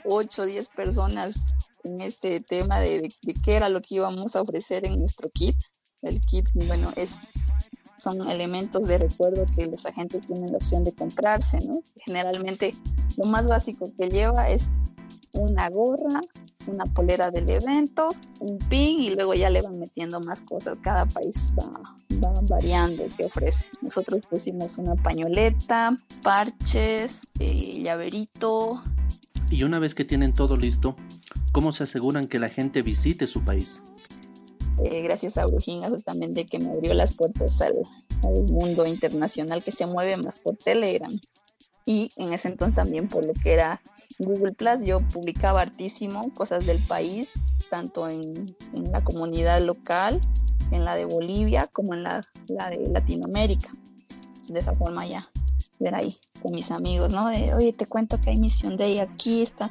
8 0.07 0.43
o 0.43 0.45
10 0.45 0.69
personas 0.71 1.37
en 1.85 2.01
este 2.01 2.41
tema 2.41 2.79
de, 2.81 3.13
de, 3.23 3.35
qué 3.43 3.55
era 3.55 3.69
lo 3.69 3.81
que 3.81 3.97
íbamos 3.97 4.37
a 4.37 4.43
ofrecer 4.43 4.87
en 4.87 4.99
nuestro 4.99 5.31
kit. 5.31 5.57
El 6.03 6.21
kit, 6.21 6.49
bueno, 6.55 6.91
es 6.97 7.51
son 8.03 8.29
elementos 8.29 8.89
de 8.89 8.99
recuerdo 8.99 9.47
que 9.55 9.67
los 9.67 9.87
agentes 9.87 10.27
tienen 10.27 10.51
la 10.51 10.57
opción 10.57 10.83
de 10.83 10.93
comprarse, 10.93 11.61
¿no? 11.61 11.83
Generalmente 12.05 12.75
lo 13.17 13.31
más 13.31 13.47
básico 13.47 13.93
que 13.97 14.09
lleva 14.09 14.49
es 14.49 14.71
una 15.35 15.71
gorra, 15.71 16.21
una 16.67 16.85
polera 16.87 17.31
del 17.31 17.49
evento, 17.49 18.13
un 18.41 18.59
pin 18.59 19.01
y 19.01 19.11
luego 19.11 19.35
ya 19.35 19.51
le 19.51 19.63
van 19.63 19.79
metiendo 19.79 20.19
más 20.21 20.41
cosas. 20.43 20.79
Cada 20.83 21.07
país 21.07 21.55
va, 21.59 21.71
va 22.23 22.41
variando 22.43 23.05
qué 23.17 23.25
ofrece. 23.25 23.67
Nosotros 23.83 24.21
pusimos 24.29 24.79
una 24.79 24.97
pañoleta, 24.97 25.93
parches, 26.23 27.29
eh, 27.39 27.83
llaverito. 27.83 28.83
Y 29.53 29.65
una 29.65 29.79
vez 29.79 29.95
que 29.95 30.07
tienen 30.07 30.33
todo 30.33 30.57
listo, 30.57 30.97
¿cómo 31.53 31.73
se 31.73 31.85
aseguran 31.85 32.27
que 32.27 32.39
la 32.39 32.49
gente 32.49 32.81
visite 32.81 33.27
su 33.27 33.45
país? 33.45 33.99
Eh, 34.83 35.03
gracias 35.03 35.37
a 35.37 35.45
Brujinga 35.45 35.91
justamente 35.91 36.47
que 36.47 36.59
me 36.59 36.71
abrió 36.71 36.95
las 36.95 37.13
puertas 37.13 37.61
al, 37.61 37.75
mundo 38.51 38.87
internacional 38.87 39.63
que 39.63 39.71
se 39.71 39.85
mueve 39.85 40.17
más 40.17 40.39
por 40.39 40.57
Telegram 40.57 41.13
y 41.85 42.13
en 42.17 42.33
ese 42.33 42.49
entonces 42.49 42.75
también 42.75 43.09
por 43.09 43.27
lo 43.27 43.35
que 43.35 43.53
era 43.53 43.83
Google 44.19 44.53
Plus, 44.53 44.85
yo 44.85 45.01
publicaba 45.09 45.61
hartísimo 45.61 46.33
cosas 46.33 46.65
del 46.65 46.79
país, 46.89 47.33
tanto 47.69 48.09
en, 48.09 48.57
en 48.73 48.91
la 48.91 49.05
comunidad 49.05 49.61
local, 49.61 50.21
en 50.71 50.87
la 50.87 50.95
de 50.95 51.05
Bolivia, 51.05 51.67
como 51.67 51.93
en 51.93 52.05
la 52.05 52.25
de 52.47 52.89
Latinoamérica. 52.89 53.69
de 54.49 54.61
esa 54.61 54.75
forma 54.77 55.05
ya, 55.05 55.29
ver 55.79 55.95
ahí 55.95 56.17
con 56.43 56.53
mis 56.53 56.71
amigos, 56.71 57.13
¿no? 57.13 57.29
De, 57.29 57.55
oye, 57.55 57.73
te 57.73 57.87
cuento 57.87 58.21
que 58.21 58.31
hay 58.31 58.39
misión 58.39 58.77
de 58.77 58.85
ahí 58.85 58.99
aquí, 58.99 59.43
está 59.43 59.71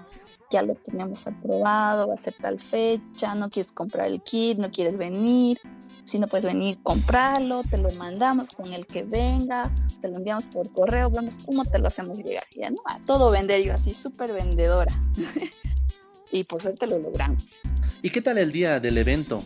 ya 0.51 0.61
lo 0.61 0.75
tenemos 0.75 1.25
aprobado, 1.27 2.09
va 2.09 2.13
a 2.13 2.17
ser 2.17 2.33
tal 2.33 2.59
fecha, 2.59 3.33
no 3.35 3.49
quieres 3.49 3.71
comprar 3.71 4.07
el 4.07 4.21
kit, 4.21 4.59
no 4.59 4.69
quieres 4.69 4.97
venir, 4.97 5.57
si 6.03 6.19
no 6.19 6.27
puedes 6.27 6.45
venir, 6.45 6.77
comprarlo, 6.83 7.63
te 7.63 7.77
lo 7.77 7.89
mandamos 7.91 8.51
con 8.51 8.73
el 8.73 8.85
que 8.85 9.03
venga, 9.03 9.73
te 10.01 10.09
lo 10.09 10.17
enviamos 10.17 10.43
por 10.45 10.71
correo, 10.71 11.09
vemos 11.09 11.37
cómo 11.43 11.63
te 11.63 11.79
lo 11.79 11.87
hacemos 11.87 12.17
llegar, 12.17 12.43
ya 12.55 12.69
no, 12.69 12.81
a 12.85 12.99
todo 13.05 13.31
vender 13.31 13.63
yo 13.63 13.73
así, 13.73 13.93
súper 13.93 14.33
vendedora. 14.33 14.93
y 16.31 16.43
por 16.43 16.61
suerte 16.61 16.85
lo 16.85 16.99
logramos. 16.99 17.59
¿Y 18.01 18.09
qué 18.09 18.21
tal 18.21 18.37
el 18.37 18.51
día 18.51 18.79
del 18.79 18.97
evento? 18.97 19.43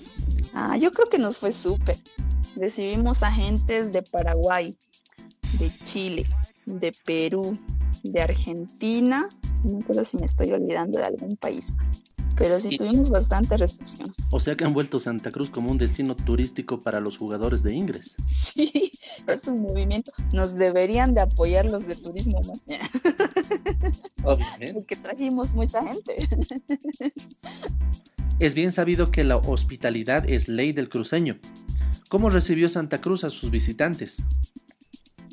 Ah, 0.53 0.75
yo 0.77 0.91
creo 0.91 1.07
que 1.07 1.19
nos 1.19 1.38
fue 1.38 1.51
súper. 1.51 1.97
Recibimos 2.55 3.21
agentes 3.21 3.93
de 3.93 4.01
Paraguay, 4.01 4.75
de 5.59 5.69
Chile, 5.83 6.25
de 6.65 6.93
Perú, 7.05 7.57
de 8.03 8.22
Argentina, 8.22 9.27
no 9.63 9.77
me 9.77 9.84
acuerdo 9.84 10.05
si 10.05 10.17
me 10.17 10.25
estoy 10.25 10.51
olvidando 10.51 11.00
de 11.00 11.05
algún 11.05 11.36
país 11.38 11.74
más. 11.75 12.03
Pero 12.38 12.60
sí, 12.60 12.75
tuvimos 12.75 13.10
bastante 13.10 13.55
recepción. 13.55 14.13
O 14.29 14.41
sea 14.41 14.55
que 14.55 14.65
han 14.65 14.74
vuelto 14.74 15.00
Santa 15.00 15.31
Cruz 15.31 15.50
como 15.50 15.72
un 15.72 15.77
destino 15.77 16.17
turístico 16.17 16.84
para 16.84 17.00
los 17.00 17.17
jugadores 17.17 17.63
de 17.63 17.74
Ingres. 17.74 18.15
Sí, 18.25 18.91
es 19.27 19.48
un 19.48 19.62
movimiento. 19.62 20.12
Nos 20.34 20.55
deberían 20.55 21.13
de 21.13 21.22
apoyar 21.22 21.65
los 21.65 21.88
de 21.88 21.95
turismo 21.95 22.41
más. 22.41 22.62
Obviamente. 24.24 24.74
Porque 24.74 24.95
trajimos 24.95 25.55
mucha 25.55 25.86
gente. 25.86 26.15
Es 28.38 28.53
bien 28.53 28.74
sabido 28.74 29.12
que 29.12 29.24
la 29.24 29.38
hospitalidad 29.38 30.29
es 30.29 30.50
ley 30.50 30.74
del 30.74 30.89
cruceño. 30.89 31.38
¿Cómo 32.10 32.29
recibió 32.29 32.67
Santa 32.67 33.00
Cruz 33.00 33.24
a 33.24 33.29
sus 33.29 33.50
visitantes? 33.50 34.17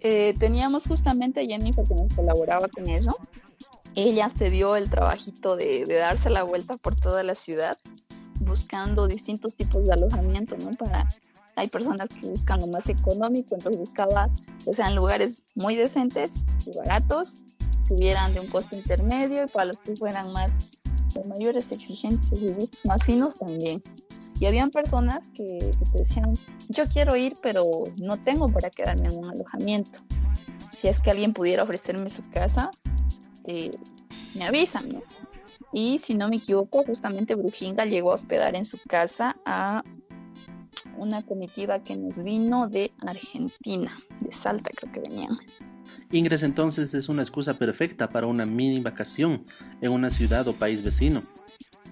Eh, 0.05 0.35
teníamos 0.39 0.87
justamente 0.87 1.41
a 1.41 1.45
Jennifer 1.45 1.85
que 1.87 1.95
nos 1.95 2.13
colaboraba 2.15 2.69
con 2.69 2.89
eso 2.89 3.17
ella 3.95 4.29
se 4.29 4.51
dio 4.51 4.77
el 4.77 4.89
trabajito 4.89 5.57
de, 5.57 5.85
darse 5.87 6.31
la 6.31 6.43
vuelta 6.43 6.77
por 6.77 6.97
toda 6.97 7.23
la 7.23 7.35
ciudad 7.35 7.77
buscando 8.41 9.07
distintos 9.07 9.55
tipos 9.55 9.85
de 9.85 9.93
alojamiento, 9.93 10.57
¿no? 10.57 10.73
Para, 10.73 11.09
hay 11.57 11.69
personas 11.69 12.09
que 12.09 12.27
buscan 12.27 12.61
lo 12.61 12.67
más 12.67 12.89
económico, 12.89 13.55
entonces 13.55 13.79
buscaba 13.79 14.31
que 14.65 14.75
sean 14.75 14.97
lugares 14.97 15.43
muy 15.55 15.77
decentes 15.77 16.35
y 16.67 16.77
baratos, 16.77 17.37
que 17.87 17.95
hubieran 17.95 18.33
de 18.35 18.41
un 18.41 18.47
costo 18.49 18.75
intermedio 18.75 19.45
y 19.45 19.49
para 19.49 19.67
los 19.67 19.79
que 19.79 19.95
fueran 19.95 20.33
más 20.33 20.79
de 21.15 21.25
mayores 21.25 21.73
exigencias 21.73 22.41
y 22.41 22.89
más 22.89 23.05
finos 23.05 23.39
también. 23.39 23.83
Y 24.41 24.47
habían 24.47 24.71
personas 24.71 25.23
que, 25.35 25.59
que 25.79 25.85
te 25.93 25.99
decían, 25.99 26.37
yo 26.69 26.89
quiero 26.89 27.15
ir, 27.17 27.35
pero 27.43 27.65
no 28.03 28.19
tengo 28.19 28.49
para 28.49 28.71
quedarme 28.71 29.07
en 29.09 29.19
un 29.19 29.31
alojamiento. 29.31 30.01
Si 30.71 30.89
es 30.89 31.01
que 31.01 31.11
alguien 31.11 31.33
pudiera 31.33 31.63
ofrecerme 31.63 32.11
su 32.11 32.29
casa, 32.31 32.73
eh, 33.45 33.77
me 34.37 34.45
avisan, 34.45 34.89
¿no? 34.89 35.03
Y 35.73 35.99
si 35.99 36.15
no 36.15 36.29
me 36.29 36.37
equivoco, 36.37 36.83
justamente 36.85 37.35
Brujinga 37.35 37.85
llegó 37.85 38.11
a 38.13 38.15
hospedar 38.15 38.57
en 38.57 38.65
su 38.65 38.79
casa 38.87 39.35
a 39.47 39.83
una 40.99 41.23
comitiva 41.23 41.83
que 41.83 41.97
nos 41.97 42.23
vino 42.23 42.69
de 42.69 42.93
Argentina, 43.01 43.91
de 44.21 44.33
Salta 44.33 44.71
creo 44.75 44.93
que 44.93 45.01
venían. 45.09 45.37
Ingres 46.11 46.43
entonces 46.43 46.95
es 46.95 47.09
una 47.09 47.23
excusa 47.23 47.55
perfecta 47.55 48.09
para 48.09 48.27
una 48.27 48.47
mini 48.47 48.81
vacación 48.81 49.45
en 49.81 49.93
una 49.93 50.11
ciudad 50.11 50.47
o 50.49 50.53
país 50.53 50.83
vecino, 50.83 51.23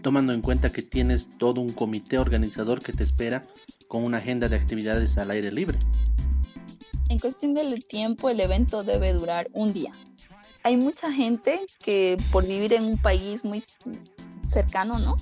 tomando 0.03 0.33
en 0.33 0.43
cuenta 0.43 0.71
que 0.71 0.83
tienes 0.83 1.29
todo 1.39 1.61
un 1.61 1.73
comité 1.73 2.19
organizador 2.19 2.83
que 2.83 2.93
te 2.93 3.03
espera 3.03 3.43
con 3.89 4.05
una 4.05 4.19
agenda 4.19 4.49
de 4.49 4.57
actividades 4.57 5.19
al 5.19 5.31
aire 5.31 5.51
libre. 5.51 5.79
En 7.09 7.19
cuestión 7.19 7.55
del 7.55 7.85
tiempo, 7.85 8.31
el 8.31 8.41
evento 8.41 8.85
debe 8.85 9.13
durar 9.13 9.49
un 9.53 9.73
día, 9.73 9.93
hay 10.63 10.77
mucha 10.77 11.13
gente 11.13 11.59
que 11.83 12.17
por 12.33 12.47
vivir 12.47 12.75
en 12.75 12.85
un 12.85 12.99
país 12.99 13.45
muy 13.45 13.63
cercano, 14.47 14.99
¿no? 14.99 15.17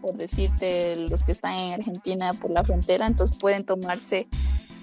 Por 0.00 0.16
decirte, 0.16 0.96
los 0.96 1.22
que 1.22 1.32
están 1.32 1.54
en 1.54 1.72
Argentina 1.74 2.34
por 2.34 2.50
la 2.50 2.64
frontera, 2.64 3.06
entonces 3.06 3.36
pueden 3.38 3.64
tomarse 3.64 4.26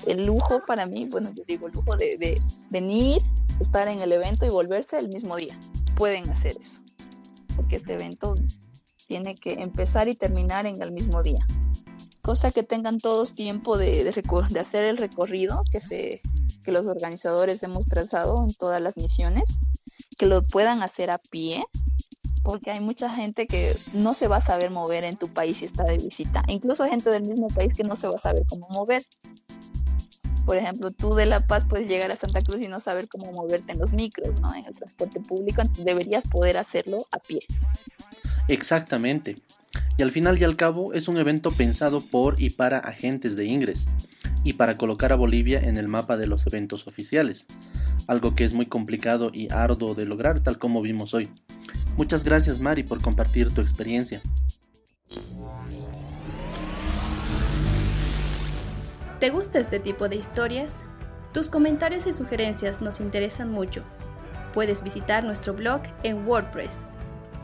el 0.07 0.25
lujo 0.25 0.61
para 0.65 0.85
mí, 0.85 1.07
bueno, 1.09 1.31
yo 1.33 1.43
digo 1.47 1.67
el 1.67 1.73
lujo 1.73 1.95
de, 1.95 2.41
venir, 2.69 3.21
estar 3.59 3.87
en 3.87 4.01
el 4.01 4.11
evento 4.11 4.45
y 4.45 4.49
volverse 4.49 4.99
el 4.99 5.09
mismo 5.09 5.35
día. 5.35 5.57
Pueden 5.95 6.29
hacer 6.29 6.57
eso, 6.59 6.81
porque 7.55 7.77
este 7.77 7.93
evento 7.93 8.35
tiene 9.07 9.35
que 9.35 9.53
empezar 9.53 10.07
y 10.09 10.15
terminar 10.15 10.65
en 10.65 10.81
el 10.81 10.91
mismo 10.91 11.21
día. 11.21 11.45
Cosa 12.21 12.51
que 12.51 12.63
tengan 12.63 12.99
todos 12.99 13.33
tiempo 13.33 13.77
de 13.77 14.07
hacer 14.59 14.85
el 14.85 14.97
recorrido 14.97 15.63
que, 15.71 15.81
se, 15.81 16.21
que 16.63 16.71
los 16.71 16.87
organizadores 16.87 17.63
hemos 17.63 17.85
trazado 17.85 18.43
en 18.45 18.53
todas 18.53 18.81
las 18.81 18.97
misiones 18.97 19.43
que 20.17 20.25
lo 20.25 20.41
puedan 20.43 20.83
hacer 20.83 21.09
a 21.09 21.17
pie, 21.17 21.63
porque 22.43 22.71
hay 22.71 22.79
mucha 22.79 23.09
gente 23.09 23.47
que 23.47 23.75
no 23.93 24.13
se 24.13 24.27
va 24.27 24.37
a 24.37 24.45
saber 24.45 24.71
mover 24.71 25.03
en 25.03 25.17
tu 25.17 25.27
país 25.27 25.57
si 25.57 25.65
está 25.65 25.83
de 25.83 25.97
visita, 25.97 26.43
incluso 26.47 26.85
gente 26.85 27.09
del 27.09 27.23
mismo 27.23 27.47
país 27.47 27.73
que 27.73 27.83
no 27.83 27.95
se 27.95 28.07
va 28.07 28.15
a 28.15 28.19
saber 28.19 28.43
cómo 28.47 28.67
mover. 28.69 29.03
Por 30.45 30.57
ejemplo, 30.57 30.91
tú 30.91 31.13
de 31.13 31.25
La 31.25 31.39
Paz 31.39 31.65
puedes 31.67 31.87
llegar 31.87 32.11
a 32.11 32.15
Santa 32.15 32.41
Cruz 32.41 32.61
y 32.61 32.67
no 32.67 32.79
saber 32.79 33.07
cómo 33.07 33.31
moverte 33.31 33.71
en 33.71 33.79
los 33.79 33.93
micros, 33.93 34.39
¿no? 34.41 34.53
En 34.55 34.65
el 34.65 34.73
transporte 34.73 35.19
público, 35.19 35.61
entonces 35.61 35.85
deberías 35.85 36.25
poder 36.27 36.57
hacerlo 36.57 37.05
a 37.11 37.19
pie. 37.19 37.39
Exactamente. 38.47 39.35
Y 39.97 40.01
al 40.01 40.11
final 40.11 40.39
y 40.39 40.43
al 40.43 40.55
cabo 40.55 40.93
es 40.93 41.07
un 41.07 41.17
evento 41.17 41.51
pensado 41.51 42.01
por 42.01 42.41
y 42.41 42.49
para 42.49 42.79
agentes 42.79 43.35
de 43.35 43.45
Ingres 43.45 43.87
y 44.43 44.53
para 44.53 44.77
colocar 44.77 45.11
a 45.11 45.15
Bolivia 45.15 45.59
en 45.59 45.77
el 45.77 45.87
mapa 45.87 46.17
de 46.17 46.27
los 46.27 46.45
eventos 46.47 46.87
oficiales 46.87 47.47
algo 48.07 48.35
que 48.35 48.43
es 48.43 48.53
muy 48.53 48.65
complicado 48.65 49.31
y 49.33 49.51
arduo 49.51 49.95
de 49.95 50.05
lograr 50.05 50.39
tal 50.39 50.57
como 50.57 50.81
vimos 50.81 51.13
hoy. 51.13 51.29
Muchas 51.97 52.23
gracias 52.23 52.59
Mari 52.59 52.83
por 52.83 53.01
compartir 53.01 53.53
tu 53.53 53.61
experiencia. 53.61 54.21
¿Te 59.21 59.29
gusta 59.29 59.59
este 59.59 59.79
tipo 59.79 60.09
de 60.09 60.15
historias? 60.15 60.83
Tus 61.31 61.51
comentarios 61.51 62.07
y 62.07 62.13
sugerencias 62.13 62.81
nos 62.81 62.99
interesan 62.99 63.51
mucho. 63.51 63.83
Puedes 64.51 64.81
visitar 64.81 65.23
nuestro 65.23 65.53
blog 65.53 65.81
en 66.01 66.27
WordPress. 66.27 66.87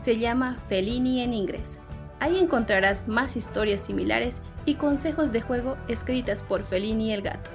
Se 0.00 0.18
llama 0.18 0.58
Felini 0.68 1.22
en 1.22 1.32
Inglés. 1.32 1.78
Ahí 2.18 2.36
encontrarás 2.40 3.06
más 3.06 3.36
historias 3.36 3.80
similares 3.80 4.42
y 4.64 4.74
consejos 4.74 5.30
de 5.30 5.40
juego 5.40 5.76
escritas 5.86 6.42
por 6.42 6.64
Felini 6.64 7.12
el 7.12 7.22
gato. 7.22 7.52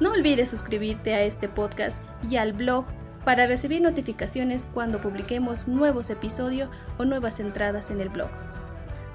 No 0.00 0.12
olvides 0.12 0.48
suscribirte 0.48 1.12
a 1.12 1.20
este 1.24 1.46
podcast 1.46 2.02
y 2.30 2.36
al 2.36 2.54
blog 2.54 2.86
para 3.26 3.46
recibir 3.46 3.82
notificaciones 3.82 4.66
cuando 4.72 5.02
publiquemos 5.02 5.68
nuevos 5.68 6.08
episodios 6.08 6.70
o 6.96 7.04
nuevas 7.04 7.40
entradas 7.40 7.90
en 7.90 8.00
el 8.00 8.08
blog. 8.08 8.30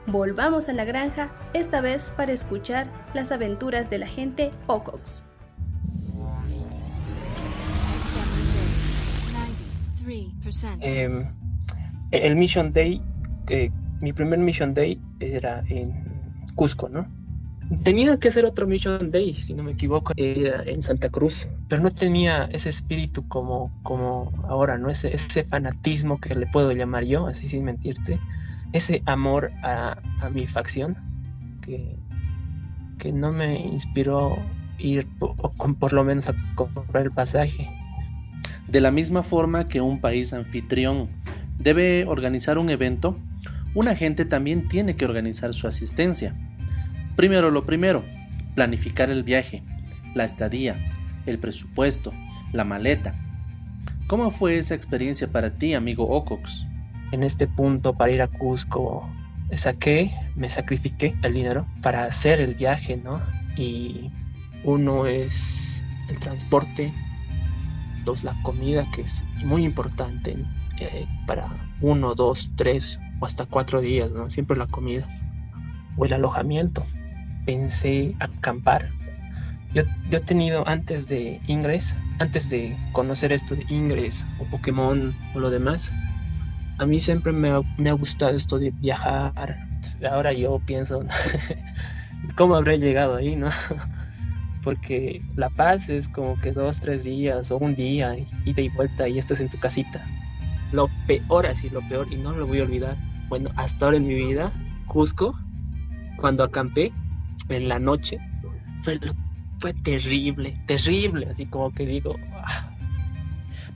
Volvamos 0.08 0.68
a 0.68 0.74
la 0.74 0.84
granja, 0.84 1.30
esta 1.54 1.80
vez 1.80 2.12
para 2.18 2.32
escuchar 2.32 2.88
las 3.14 3.32
aventuras 3.32 3.90
de 3.90 4.00
la 4.00 4.08
gente 4.08 4.52
Ocox. 4.66 5.22
Eh, 10.82 11.26
el 12.12 12.36
Mission 12.36 12.74
Day, 12.74 13.02
eh, 13.48 13.70
mi 14.02 14.12
primer 14.12 14.40
Mission 14.40 14.74
Day 14.74 15.00
era 15.20 15.64
en 15.68 15.94
Cusco, 16.56 16.90
¿no? 16.90 17.08
Tenía 17.84 18.18
que 18.18 18.28
hacer 18.28 18.44
otro 18.44 18.68
Mission 18.68 19.12
Day, 19.12 19.36
si 19.36 19.54
no 19.54 19.64
me 19.64 19.72
equivoco, 19.74 20.14
era 20.18 20.64
en 20.64 20.82
Santa 20.82 21.10
Cruz, 21.10 21.48
pero 21.70 21.82
no 21.82 21.92
tenía 21.92 22.46
ese 22.52 22.70
espíritu 22.70 23.26
como, 23.28 23.72
como 23.84 24.32
ahora, 24.50 24.78
¿no? 24.80 24.90
Ese, 24.90 25.16
ese 25.16 25.44
fanatismo 25.44 26.20
que 26.20 26.36
le 26.36 26.48
puedo 26.48 26.72
llamar 26.72 27.06
yo, 27.06 27.28
así 27.28 27.48
sin 27.48 27.64
mentirte, 27.64 28.20
ese 28.74 29.02
amor 29.06 29.52
a, 29.64 29.98
mi 30.34 30.48
facción 30.48 30.98
que, 31.62 31.98
que 32.98 33.12
no 33.12 33.32
me 33.32 33.60
inspiró 33.60 34.38
ir 34.78 35.08
po- 35.20 35.36
o 35.38 35.52
con- 35.52 35.76
por 35.76 35.94
lo 35.94 36.04
menos 36.04 36.30
a 36.30 36.36
comprar 36.56 37.04
el 37.04 37.12
pasaje. 37.12 37.70
De 38.68 38.82
la 38.82 38.92
misma 38.92 39.24
forma 39.24 39.68
que 39.68 39.82
un 39.82 40.00
país 40.00 40.34
anfitrión 40.34 41.10
debe 41.60 42.06
organizar 42.06 42.58
un 42.58 42.70
evento, 42.70 43.18
un 43.76 43.88
agente 43.88 44.26
también 44.26 44.68
tiene 44.68 44.96
que 44.96 45.06
organizar 45.06 45.54
su 45.54 45.68
asistencia. 45.68 46.36
Primero 47.16 47.52
lo 47.52 47.66
primero, 47.66 48.04
planificar 48.56 49.10
el 49.10 49.24
viaje, 49.24 49.64
la 50.16 50.24
estadía, 50.26 50.76
el 51.26 51.40
presupuesto, 51.40 52.14
la 52.54 52.64
maleta. 52.64 53.16
¿Cómo 54.08 54.32
fue 54.32 54.58
esa 54.58 54.76
experiencia 54.76 55.32
para 55.32 55.52
ti, 55.58 55.74
amigo 55.74 56.08
Ocox? 56.10 56.66
En 57.12 57.24
este 57.24 57.48
punto, 57.48 57.94
para 57.94 58.12
ir 58.12 58.22
a 58.22 58.28
Cusco, 58.28 59.10
saqué, 59.54 60.14
me 60.36 60.50
sacrifiqué 60.50 61.16
el 61.24 61.34
dinero 61.34 61.68
para 61.82 62.06
hacer 62.06 62.40
el 62.40 62.56
viaje, 62.56 62.98
¿no? 62.98 63.22
Y 63.58 64.10
uno 64.64 65.06
es 65.06 65.84
el 66.10 66.18
transporte, 66.20 66.94
dos 68.06 68.24
la 68.24 68.36
comida, 68.44 68.90
que 68.92 69.02
es 69.02 69.24
muy 69.44 69.66
importante 69.66 70.38
eh, 70.80 71.06
para 71.28 71.48
uno, 71.82 72.16
dos, 72.16 72.50
tres 72.56 73.00
o 73.20 73.26
hasta 73.26 73.46
cuatro 73.46 73.82
días, 73.82 74.12
¿no? 74.12 74.30
Siempre 74.30 74.58
la 74.58 74.68
comida 74.68 75.08
o 75.98 76.06
el 76.06 76.14
alojamiento. 76.14 76.86
Pensé 77.46 78.16
acampar. 78.20 78.90
Yo, 79.74 79.84
yo 80.10 80.18
he 80.20 80.22
tenido 80.22 80.68
antes 80.68 81.08
de 81.08 81.42
Ingress, 81.48 81.96
antes 82.20 82.50
de 82.50 82.78
conocer 82.92 83.32
esto 83.32 83.56
de 83.56 83.66
Ingress 83.70 84.26
o 84.40 84.46
Pokémon 84.46 85.16
o 85.34 85.40
lo 85.40 85.50
demás, 85.50 85.92
a 86.82 86.86
mí 86.88 87.00
siempre 87.00 87.32
me 87.32 87.50
ha, 87.52 87.94
gustado 87.94 88.36
esto 88.36 88.58
de 88.58 88.72
viajar. 88.72 89.56
Ahora 90.10 90.34
yo 90.34 90.60
pienso, 90.66 91.06
¿cómo 92.36 92.56
habré 92.56 92.80
llegado 92.80 93.18
ahí, 93.18 93.36
no? 93.36 93.50
Porque 94.64 95.24
La 95.36 95.52
Paz 95.52 95.90
es 95.90 96.10
como 96.10 96.40
que 96.40 96.52
dos, 96.52 96.80
tres 96.80 97.04
días 97.04 97.52
o 97.52 97.58
un 97.58 97.76
día, 97.76 98.16
ida 98.46 98.62
y 98.62 98.70
vuelta 98.70 99.08
y 99.08 99.20
estás 99.20 99.42
en 99.42 99.50
tu 99.50 99.60
casita. 99.60 100.04
Lo 100.72 100.90
peor, 101.06 101.46
así, 101.46 101.70
lo 101.70 101.88
peor, 101.88 102.12
y 102.12 102.18
no 102.18 102.32
lo 102.32 102.48
voy 102.48 102.62
a 102.62 102.64
olvidar. 102.64 102.98
Bueno, 103.30 103.52
hasta 103.58 103.86
ahora 103.86 103.98
en 103.98 104.08
mi 104.08 104.16
vida, 104.16 104.52
Cusco, 104.88 105.36
cuando 106.18 106.44
acampé 106.44 106.92
en 107.50 107.70
la 107.70 107.78
noche, 107.78 108.18
fue, 108.82 109.00
fue 109.60 109.74
terrible, 109.76 110.60
terrible, 110.66 111.28
así 111.30 111.46
como 111.46 111.72
que 111.72 111.86
digo, 111.86 112.16
"Ah, 112.34 112.72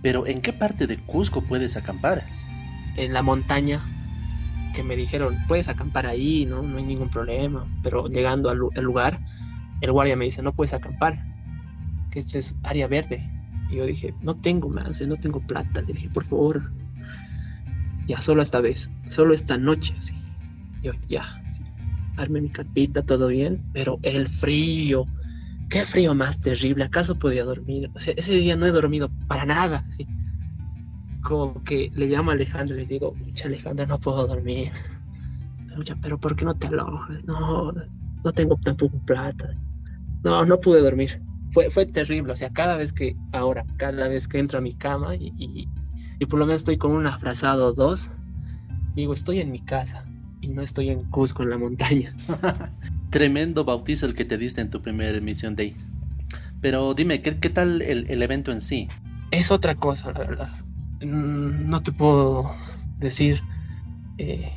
Pero 0.02 0.26
¿en 0.26 0.42
qué 0.42 0.54
parte 0.54 0.88
de 0.88 0.98
Cusco 0.98 1.42
puedes 1.42 1.78
acampar? 1.78 2.24
En 2.96 3.14
la 3.14 3.24
montaña 3.24 3.92
que 4.72 4.84
me 4.84 4.96
dijeron, 4.98 5.42
puedes 5.48 5.70
acampar 5.70 6.08
ahí, 6.08 6.46
¿no? 6.46 6.64
No 6.64 6.78
hay 6.78 6.86
ningún 6.86 7.10
problema. 7.10 7.72
Pero 7.82 8.08
llegando 8.08 8.50
al, 8.50 8.58
lu- 8.60 8.72
al 8.76 8.84
lugar, 8.86 9.24
el 9.82 9.92
guardia 9.94 10.18
me 10.18 10.26
dice, 10.26 10.42
no 10.44 10.54
puedes 10.54 10.74
acampar, 10.74 11.28
que 12.10 12.20
esto 12.20 12.38
es 12.40 12.58
área 12.64 12.88
verde. 12.88 13.32
Y 13.68 13.78
yo 13.78 13.86
dije, 13.86 14.18
no 14.22 14.40
tengo 14.40 14.70
más, 14.70 15.02
no 15.02 15.18
tengo 15.20 15.44
plata. 15.46 15.82
Le 15.82 15.94
dije, 15.94 16.10
por 16.12 16.26
favor, 16.26 16.74
ya 18.08 18.18
solo 18.20 18.42
esta 18.42 18.62
vez, 18.62 18.94
solo 19.08 19.34
esta 19.34 19.58
noche, 19.58 19.96
sí. 20.00 20.14
Yo, 20.82 20.94
ya, 21.08 21.26
sí. 21.50 21.66
Armé 22.16 22.42
mi 22.42 22.52
carpita, 22.52 23.04
todo 23.04 23.28
bien, 23.28 23.66
pero 23.72 24.00
el 24.04 24.28
frío, 24.28 25.12
qué 25.70 25.86
frío 25.86 26.16
más 26.16 26.40
terrible, 26.40 26.86
¿acaso 26.86 27.20
podía 27.20 27.46
dormir? 27.46 27.92
O 27.96 28.00
sea, 28.00 28.14
ese 28.18 28.34
día 28.36 28.56
no 28.58 28.66
he 28.68 28.72
dormido 28.72 29.14
para 29.28 29.46
nada, 29.46 29.88
como 31.26 31.64
que 31.64 31.92
le 31.96 32.06
llamo 32.06 32.30
a 32.30 32.36
Alejandro 32.36 32.76
y 32.76 32.82
le 32.82 32.86
digo, 32.86 33.14
mucha 33.16 33.48
Alejandra, 33.48 33.88
no 33.88 34.00
puedo 34.00 34.28
dormir. 34.28 34.72
Mucha, 35.76 35.96
pero 36.00 36.20
¿por 36.20 36.36
qué 36.36 36.46
no 36.46 36.56
te 36.56 36.68
alojas? 36.68 37.26
No, 37.26 37.74
no 38.24 38.32
tengo 38.32 38.56
tampoco 38.58 38.98
plata. 39.00 39.50
No, 40.24 40.46
no 40.46 40.60
pude 40.60 40.82
dormir. 40.82 41.20
Fue, 41.52 41.72
fue 41.72 41.88
terrible, 41.88 42.32
o 42.32 42.36
sea, 42.36 42.52
cada 42.52 42.76
vez 42.76 42.94
que, 42.94 43.16
ahora, 43.32 43.66
cada 43.78 44.08
vez 44.08 44.28
que 44.28 44.38
entro 44.38 44.60
a 44.60 44.62
mi 44.62 44.74
cama 44.74 45.16
y, 45.16 45.34
y, 45.38 45.68
y 46.20 46.26
por 46.28 46.38
lo 46.38 46.46
menos 46.46 46.62
estoy 46.62 46.78
con 46.78 46.92
una 46.92 47.18
frazada 47.18 47.66
o 47.66 47.74
dos, 47.74 48.08
digo, 48.94 49.14
estoy 49.14 49.40
en 49.40 49.52
mi 49.52 49.60
casa 49.60 50.06
y 50.42 50.50
no 50.50 50.62
estoy 50.62 50.90
en 50.90 51.06
Cusco, 51.06 51.42
en 51.42 51.50
la 51.50 51.58
montaña. 51.58 52.16
Tremendo 53.10 53.66
bautizo 53.66 54.06
el 54.06 54.14
que 54.14 54.26
te 54.26 54.38
diste 54.38 54.62
en 54.62 54.70
tu 54.70 54.80
primer 54.80 55.20
Mission 55.24 55.56
Day. 55.56 55.76
Pero 56.62 56.94
dime, 56.94 57.24
¿qué, 57.24 57.40
qué 57.40 57.50
tal 57.50 57.82
el, 57.82 58.10
el 58.12 58.22
evento 58.22 58.52
en 58.52 58.62
sí? 58.62 58.88
Es 59.32 59.50
otra 59.50 59.74
cosa, 59.74 60.12
la 60.12 60.20
verdad. 60.20 60.65
Mm, 61.02 61.70
No 61.70 61.82
te 61.82 61.92
puedo 61.92 62.54
decir 63.00 63.42
eh, 64.18 64.52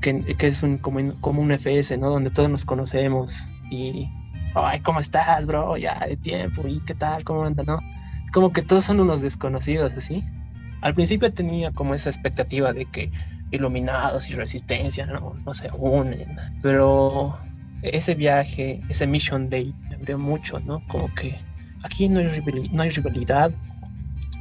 que, 0.00 0.24
es 0.40 0.62
un, 0.62 0.78
como, 0.78 1.14
como 1.20 1.42
un 1.42 1.52
FS, 1.52 1.96
¿no? 1.98 2.10
Donde 2.10 2.30
todos 2.30 2.48
nos 2.48 2.64
conocemos 2.64 3.44
y, 3.70 4.08
ay, 4.54 4.80
¿cómo 4.80 5.00
estás, 5.00 5.46
bro? 5.46 5.76
Ya 5.76 5.98
de 6.06 6.16
tiempo, 6.16 6.66
¿y 6.66 6.80
qué 6.80 6.94
tal? 6.94 7.24
¿Cómo 7.24 7.44
anda, 7.44 7.62
no? 7.64 7.78
Como 8.32 8.52
que 8.52 8.62
todos 8.62 8.84
son 8.84 9.00
unos 9.00 9.20
desconocidos, 9.22 9.94
así. 9.94 10.24
Al 10.82 10.94
principio 10.94 11.32
tenía 11.32 11.72
como 11.72 11.94
esa 11.94 12.10
expectativa 12.10 12.72
de 12.72 12.86
que 12.86 13.10
iluminados 13.50 14.30
y 14.30 14.34
resistencia, 14.34 15.06
¿no? 15.06 15.34
Se 15.52 15.68
unen, 15.76 16.36
pero 16.62 17.36
ese 17.82 18.14
viaje, 18.14 18.80
ese 18.88 19.06
Mission 19.06 19.50
Day, 19.50 19.74
me 19.88 19.96
abrió 19.96 20.18
mucho, 20.18 20.60
¿no? 20.60 20.82
Como 20.86 21.12
que 21.14 21.36
aquí 21.82 22.08
no 22.08 22.20
hay 22.20 22.28
rivalidad, 22.90 23.52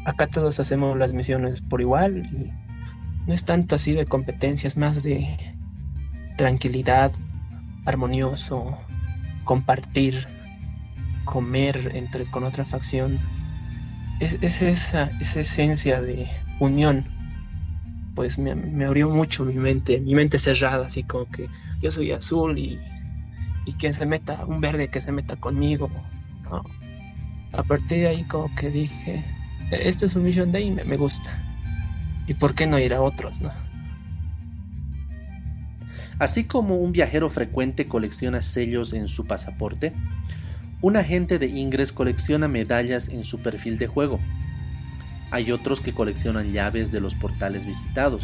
acá 0.05 0.27
todos 0.27 0.59
hacemos 0.59 0.97
las 0.97 1.13
misiones 1.13 1.61
por 1.61 1.81
igual 1.81 2.25
y 2.25 2.51
no 3.27 3.33
es 3.33 3.43
tanto 3.43 3.75
así 3.75 3.93
de 3.93 4.05
competencia, 4.05 4.67
es 4.67 4.77
más 4.77 5.03
de 5.03 5.37
tranquilidad, 6.37 7.11
armonioso, 7.85 8.77
compartir, 9.43 10.27
comer 11.25 11.91
entre 11.95 12.25
con 12.25 12.43
otra 12.43 12.65
facción. 12.65 13.19
Es, 14.19 14.41
es 14.41 14.61
esa, 14.61 15.11
esa 15.19 15.41
esencia 15.41 16.01
de 16.01 16.27
unión, 16.59 17.05
pues 18.15 18.37
me, 18.37 18.85
abrió 18.85 19.09
mucho 19.09 19.45
mi 19.45 19.53
mente, 19.53 19.99
mi 19.99 20.15
mente 20.15 20.39
cerrada, 20.39 20.87
así 20.87 21.03
como 21.03 21.25
que 21.29 21.47
yo 21.81 21.91
soy 21.91 22.11
azul 22.11 22.57
y, 22.57 22.79
y 23.65 23.73
quien 23.73 23.93
se 23.93 24.05
meta, 24.05 24.45
un 24.45 24.59
verde 24.59 24.89
que 24.89 25.01
se 25.01 25.11
meta 25.11 25.35
conmigo. 25.35 25.89
A 27.51 27.63
partir 27.63 27.99
de 27.99 28.07
ahí 28.07 28.23
como 28.23 28.53
que 28.55 28.69
dije, 28.69 29.23
este 29.71 30.05
es 30.05 30.15
un 30.15 30.23
Mission 30.23 30.51
Day 30.51 30.67
y 30.67 30.71
me, 30.71 30.83
me 30.83 30.97
gusta. 30.97 31.31
¿Y 32.27 32.33
por 32.33 32.55
qué 32.55 32.67
no 32.67 32.79
ir 32.79 32.93
a 32.93 33.01
otros, 33.01 33.41
no? 33.41 33.51
Así 36.19 36.43
como 36.43 36.75
un 36.75 36.91
viajero 36.91 37.29
frecuente 37.29 37.87
colecciona 37.87 38.41
sellos 38.41 38.93
en 38.93 39.07
su 39.07 39.25
pasaporte, 39.25 39.93
un 40.81 40.97
agente 40.97 41.39
de 41.39 41.47
Ingress 41.47 41.91
colecciona 41.91 42.47
medallas 42.47 43.09
en 43.09 43.23
su 43.23 43.39
perfil 43.39 43.77
de 43.77 43.87
juego. 43.87 44.19
Hay 45.31 45.51
otros 45.51 45.81
que 45.81 45.93
coleccionan 45.93 46.51
llaves 46.51 46.91
de 46.91 46.99
los 46.99 47.15
portales 47.15 47.65
visitados, 47.65 48.23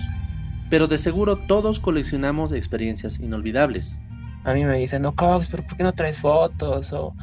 pero 0.69 0.87
de 0.87 0.97
seguro 0.97 1.37
todos 1.37 1.79
coleccionamos 1.79 2.51
experiencias 2.51 3.19
inolvidables. 3.19 3.99
A 4.43 4.53
mí 4.53 4.63
me 4.65 4.77
dicen, 4.77 5.01
no, 5.01 5.15
Cox, 5.15 5.47
pero 5.47 5.65
¿por 5.65 5.77
qué 5.77 5.83
no 5.83 5.93
traes 5.93 6.19
fotos? 6.19 6.91
O 6.93 7.15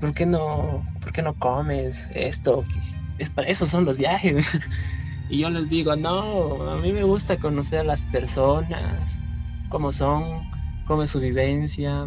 ¿por 0.00 0.14
qué 0.14 0.26
no, 0.26 0.84
por 1.00 1.12
qué 1.12 1.22
no 1.22 1.34
comes 1.34 2.10
esto? 2.14 2.64
Es 3.16 3.30
para 3.30 3.48
eso 3.48 3.66
son 3.66 3.84
los 3.84 3.98
viajes. 3.98 4.46
y 5.28 5.40
yo 5.40 5.50
les 5.50 5.68
digo, 5.68 5.96
no, 5.96 6.62
a 6.70 6.78
mí 6.80 6.92
me 6.92 7.04
gusta 7.04 7.38
conocer 7.38 7.80
a 7.80 7.84
las 7.84 8.02
personas, 8.02 9.22
cómo 9.68 9.92
son, 9.92 10.48
cómo 10.84 11.02
es 11.04 11.10
su 11.10 11.20
vivencia, 11.20 12.06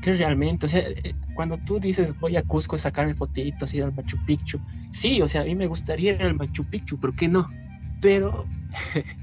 qué 0.00 0.12
realmente, 0.14 0.66
o 0.66 0.68
sea, 0.68 0.80
eh, 0.88 1.14
cuando 1.32 1.58
tú 1.58 1.78
dices 1.80 2.16
voy 2.18 2.36
a 2.36 2.42
Cusco 2.42 2.76
a 2.76 2.78
sacarme 2.78 3.14
fotitos, 3.14 3.74
ir 3.74 3.84
al 3.84 3.92
Machu 3.94 4.18
Picchu, 4.20 4.60
sí, 4.90 5.22
o 5.22 5.28
sea, 5.28 5.42
a 5.42 5.44
mí 5.44 5.54
me 5.56 5.66
gustaría 5.66 6.12
ir 6.14 6.22
al 6.22 6.34
Machu 6.34 6.66
Picchu, 6.66 6.98
¿por 6.98 7.14
qué 7.14 7.28
no? 7.28 7.54
Pero 8.00 8.50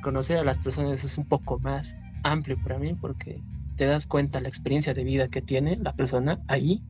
conocer 0.00 0.38
a 0.38 0.44
las 0.44 0.58
personas 0.60 1.04
es 1.04 1.18
un 1.18 1.26
poco 1.26 1.60
más 1.62 1.98
amplio 2.22 2.58
para 2.60 2.78
mí 2.78 2.94
porque 2.96 3.44
te 3.76 3.86
das 3.86 4.06
cuenta 4.06 4.40
la 4.40 4.48
experiencia 4.48 4.94
de 4.94 5.04
vida 5.04 5.28
que 5.28 5.42
tiene 5.42 5.76
la 5.80 5.94
persona 5.94 6.42
ahí, 6.48 6.84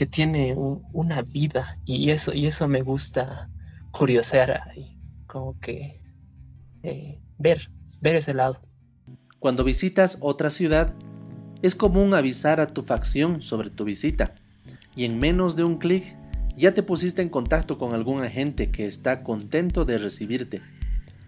que 0.00 0.06
tiene 0.06 0.54
un- 0.54 0.82
una 0.94 1.20
vida 1.20 1.76
y 1.84 2.08
eso, 2.08 2.32
y 2.32 2.46
eso 2.46 2.66
me 2.68 2.80
gusta 2.80 3.50
curiosear 3.90 4.62
ahí, 4.70 4.96
como 5.26 5.60
que 5.60 6.00
eh, 6.82 7.20
ver, 7.36 7.70
ver 8.00 8.16
ese 8.16 8.32
lado. 8.32 8.62
Cuando 9.40 9.62
visitas 9.62 10.16
otra 10.22 10.48
ciudad, 10.48 10.94
es 11.60 11.74
común 11.74 12.14
avisar 12.14 12.60
a 12.60 12.66
tu 12.66 12.80
facción 12.80 13.42
sobre 13.42 13.68
tu 13.68 13.84
visita, 13.84 14.32
y 14.96 15.04
en 15.04 15.18
menos 15.18 15.54
de 15.54 15.64
un 15.64 15.76
clic 15.76 16.16
ya 16.56 16.72
te 16.72 16.82
pusiste 16.82 17.20
en 17.20 17.28
contacto 17.28 17.76
con 17.76 17.92
algún 17.92 18.22
agente 18.22 18.70
que 18.70 18.84
está 18.84 19.22
contento 19.22 19.84
de 19.84 19.98
recibirte. 19.98 20.62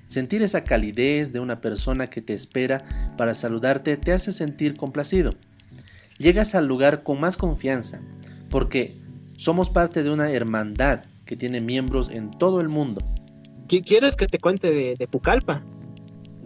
Sentir 0.06 0.42
esa 0.42 0.64
calidez 0.64 1.34
de 1.34 1.40
una 1.40 1.60
persona 1.60 2.06
que 2.06 2.22
te 2.22 2.32
espera 2.32 3.14
para 3.18 3.34
saludarte 3.34 3.98
te 3.98 4.14
hace 4.14 4.32
sentir 4.32 4.72
complacido. 4.78 5.28
Llegas 6.16 6.54
al 6.54 6.68
lugar 6.68 7.02
con 7.02 7.20
más 7.20 7.36
confianza, 7.36 8.00
porque 8.52 9.00
somos 9.36 9.68
parte 9.70 10.04
de 10.04 10.10
una 10.10 10.30
hermandad 10.30 11.02
que 11.24 11.34
tiene 11.36 11.60
miembros 11.60 12.08
en 12.10 12.30
todo 12.30 12.60
el 12.60 12.68
mundo. 12.68 13.00
¿Qui- 13.66 13.82
¿Quieres 13.84 14.14
que 14.14 14.26
te 14.26 14.38
cuente 14.38 14.70
de, 14.70 14.94
de 14.96 15.08
Pucallpa? 15.08 15.62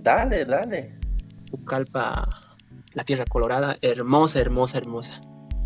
Dale, 0.03 0.45
dale. 0.47 0.95
Pucallpa, 1.51 2.29
la 2.95 3.05
tierra 3.05 3.25
colorada, 3.27 3.77
hermosa, 3.83 4.41
hermosa, 4.41 4.79
hermosa. 4.79 5.21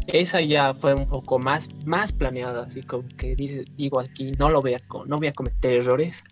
esa 0.07 0.41
ya 0.41 0.75
fue 0.75 0.95
un 0.95 1.07
poco 1.07 1.39
más, 1.39 1.69
más 1.87 2.13
planeada, 2.13 2.65
así 2.65 2.83
como 2.83 3.07
que 3.17 3.37
digo 3.77 4.01
aquí, 4.01 4.33
no 4.33 4.51
lo 4.51 4.61
voy 4.61 4.75
a, 4.75 4.81
no 5.07 5.17
voy 5.19 5.29
a 5.29 5.33
cometer 5.33 5.77
errores. 5.79 6.25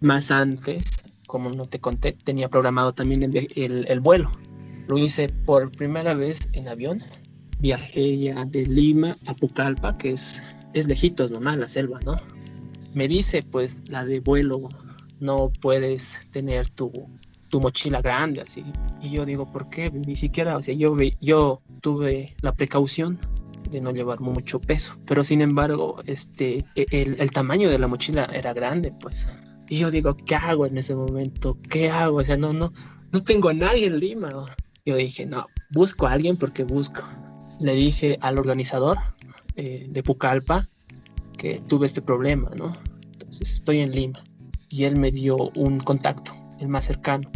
Más 0.00 0.30
antes, 0.30 0.84
como 1.26 1.50
no 1.50 1.64
te 1.66 1.78
conté, 1.80 2.12
tenía 2.12 2.48
programado 2.48 2.94
también 2.94 3.22
el, 3.24 3.86
el, 3.88 4.00
vuelo. 4.00 4.30
Lo 4.88 4.96
hice 4.96 5.28
por 5.28 5.70
primera 5.70 6.14
vez 6.14 6.38
en 6.52 6.68
avión. 6.68 7.02
Viajé 7.60 8.18
ya 8.18 8.44
de 8.44 8.66
Lima 8.66 9.16
a 9.26 9.34
Pucallpa, 9.34 9.96
que 9.96 10.12
es, 10.12 10.42
es 10.72 10.88
lejitos 10.88 11.30
nomás 11.30 11.58
la 11.58 11.68
selva, 11.68 12.00
¿no? 12.04 12.16
Me 12.94 13.06
dice, 13.06 13.42
pues, 13.42 13.78
la 13.88 14.04
de 14.04 14.20
vuelo, 14.20 14.68
no 15.20 15.52
puedes 15.60 16.28
tener 16.30 16.70
tu, 16.70 16.90
tu 17.48 17.60
mochila 17.60 18.00
grande, 18.00 18.40
así. 18.40 18.64
Y 19.02 19.10
yo 19.10 19.26
digo, 19.26 19.50
¿por 19.52 19.68
qué? 19.68 19.90
Ni 19.90 20.16
siquiera, 20.16 20.56
o 20.56 20.62
sea, 20.62 20.74
yo, 20.74 20.96
yo 21.20 21.62
tuve 21.80 22.34
la 22.42 22.52
precaución 22.52 23.18
de 23.70 23.80
no 23.80 23.92
llevar 23.92 24.20
mucho 24.20 24.60
peso, 24.60 24.94
pero 25.06 25.22
sin 25.22 25.40
embargo, 25.42 26.02
este, 26.06 26.64
e, 26.74 26.86
el, 26.90 27.20
el, 27.20 27.30
tamaño 27.30 27.68
de 27.68 27.78
la 27.78 27.86
mochila 27.86 28.24
era 28.32 28.52
grande, 28.52 28.92
pues. 29.00 29.28
Y 29.68 29.78
yo 29.78 29.90
digo, 29.90 30.16
¿qué 30.16 30.34
hago 30.34 30.66
en 30.66 30.78
ese 30.78 30.96
momento? 30.96 31.56
¿Qué 31.68 31.90
hago? 31.90 32.18
O 32.18 32.24
sea, 32.24 32.36
no, 32.36 32.52
no, 32.52 32.72
no 33.12 33.22
tengo 33.22 33.48
a 33.50 33.54
nadie 33.54 33.86
en 33.86 34.00
Lima. 34.00 34.28
Yo 34.84 34.96
dije, 34.96 35.26
no, 35.26 35.46
busco 35.70 36.06
a 36.06 36.12
alguien 36.12 36.36
porque 36.36 36.64
busco. 36.64 37.02
Le 37.60 37.74
dije 37.74 38.18
al 38.20 38.38
organizador 38.38 38.98
eh, 39.56 39.86
de 39.88 40.02
Pucallpa 40.02 40.68
que 41.36 41.60
tuve 41.68 41.86
este 41.86 42.02
problema, 42.02 42.50
¿no? 42.58 42.72
Entonces 43.12 43.52
estoy 43.52 43.80
en 43.80 43.92
Lima. 43.92 44.22
Y 44.68 44.84
él 44.84 44.96
me 44.96 45.10
dio 45.10 45.36
un 45.56 45.78
contacto, 45.78 46.32
el 46.58 46.68
más 46.68 46.84
cercano 46.86 47.30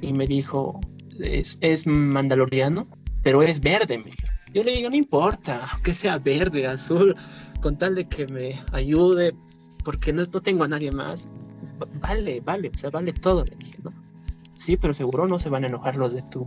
y 0.00 0.12
me 0.12 0.26
dijo, 0.26 0.80
es, 1.18 1.58
es 1.60 1.86
mandaloriano, 1.86 2.86
pero 3.22 3.42
es 3.42 3.60
verde. 3.60 3.98
Me 3.98 4.12
Yo 4.52 4.62
le 4.62 4.72
digo, 4.72 4.90
no 4.90 4.96
importa, 4.96 5.68
que 5.82 5.94
sea 5.94 6.18
verde, 6.18 6.66
azul, 6.66 7.16
con 7.60 7.76
tal 7.78 7.94
de 7.94 8.08
que 8.08 8.26
me 8.26 8.60
ayude, 8.72 9.34
porque 9.84 10.12
no, 10.12 10.26
tengo 10.26 10.64
a 10.64 10.68
nadie 10.68 10.92
más. 10.92 11.28
Vale, 12.00 12.40
vale, 12.40 12.70
o 12.74 12.76
sea, 12.76 12.90
vale 12.90 13.12
todo, 13.12 13.44
le 13.44 13.56
dije, 13.56 13.78
¿no? 13.82 13.92
Sí, 14.54 14.76
pero 14.76 14.92
seguro 14.92 15.26
no 15.26 15.38
se 15.38 15.48
van 15.48 15.64
a 15.64 15.68
enojar 15.68 15.96
los 15.96 16.12
de 16.12 16.22
tu, 16.22 16.46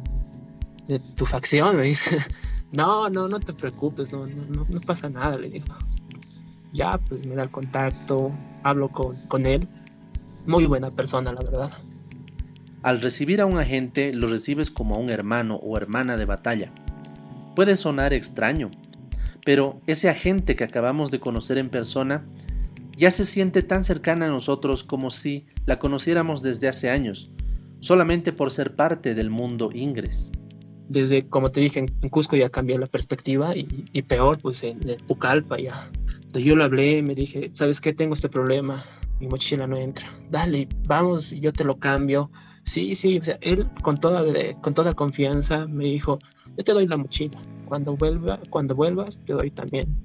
de 0.87 0.99
tu 0.99 1.25
facción, 1.25 1.77
me 1.77 1.83
dice. 1.83 2.17
No, 2.73 3.09
no, 3.09 3.27
no 3.27 3.39
te 3.39 3.53
preocupes, 3.53 4.11
no, 4.11 4.25
no, 4.25 4.81
pasa 4.81 5.09
nada, 5.09 5.37
le 5.37 5.49
digo. 5.49 5.65
Ya, 6.73 6.97
pues 6.97 7.25
me 7.25 7.35
da 7.35 7.43
el 7.43 7.51
contacto, 7.51 8.31
hablo 8.63 8.89
con, 8.89 9.15
con 9.27 9.45
él. 9.45 9.67
Muy 10.47 10.65
buena 10.65 10.89
persona, 10.91 11.31
la 11.31 11.41
verdad. 11.43 11.71
Al 12.81 12.99
recibir 12.99 13.41
a 13.41 13.45
un 13.45 13.59
agente 13.59 14.13
lo 14.13 14.27
recibes 14.27 14.71
como 14.71 14.95
a 14.95 14.97
un 14.97 15.09
hermano 15.09 15.55
o 15.55 15.77
hermana 15.77 16.17
de 16.17 16.25
batalla. 16.25 16.71
Puede 17.55 17.75
sonar 17.75 18.11
extraño, 18.11 18.71
pero 19.45 19.79
ese 19.85 20.09
agente 20.09 20.55
que 20.55 20.63
acabamos 20.63 21.11
de 21.11 21.19
conocer 21.19 21.59
en 21.59 21.69
persona 21.69 22.25
ya 22.97 23.11
se 23.11 23.25
siente 23.25 23.61
tan 23.61 23.83
cercana 23.83 24.25
a 24.25 24.29
nosotros 24.29 24.83
como 24.83 25.11
si 25.11 25.45
la 25.65 25.79
conociéramos 25.79 26.41
desde 26.41 26.67
hace 26.67 26.89
años, 26.89 27.31
solamente 27.79 28.33
por 28.33 28.51
ser 28.51 28.75
parte 28.75 29.13
del 29.13 29.29
mundo 29.29 29.69
Ingres. 29.73 30.31
Desde, 30.89 31.27
como 31.27 31.51
te 31.51 31.61
dije, 31.61 31.79
en 31.79 32.09
Cusco 32.09 32.35
ya 32.35 32.49
cambió 32.49 32.77
la 32.77 32.85
perspectiva 32.85 33.55
y, 33.55 34.01
peor, 34.03 34.37
pues 34.41 34.63
en, 34.63 34.79
Pucallpa 35.07 35.57
ya. 35.59 35.89
Entonces 36.15 36.43
yo 36.43 36.55
lo 36.55 36.63
hablé, 36.63 37.01
me 37.01 37.15
dije, 37.15 37.51
¿sabes 37.53 37.79
qué? 37.79 37.93
Tengo 37.93 38.13
este 38.13 38.29
problema, 38.29 38.85
mi 39.19 39.27
mochila 39.27 39.67
no 39.67 39.77
entra. 39.77 40.07
Dale, 40.29 40.67
vamos, 40.87 41.31
yo 41.31 41.53
te 41.53 41.63
lo 41.63 41.77
cambio 41.77 42.29
Sí, 42.63 42.95
sí, 42.95 43.19
o 43.19 43.23
sea, 43.23 43.37
él 43.41 43.69
con 43.81 43.97
toda, 43.97 44.23
con 44.61 44.73
toda 44.73 44.93
confianza 44.93 45.67
me 45.67 45.85
dijo, 45.85 46.19
yo 46.57 46.63
te 46.63 46.73
doy 46.73 46.87
la 46.87 46.97
mochila, 46.97 47.39
cuando, 47.65 47.95
vuelva, 47.95 48.39
cuando 48.49 48.73
vuelvas 48.73 49.19
te 49.25 49.33
doy 49.33 49.51
también 49.51 49.95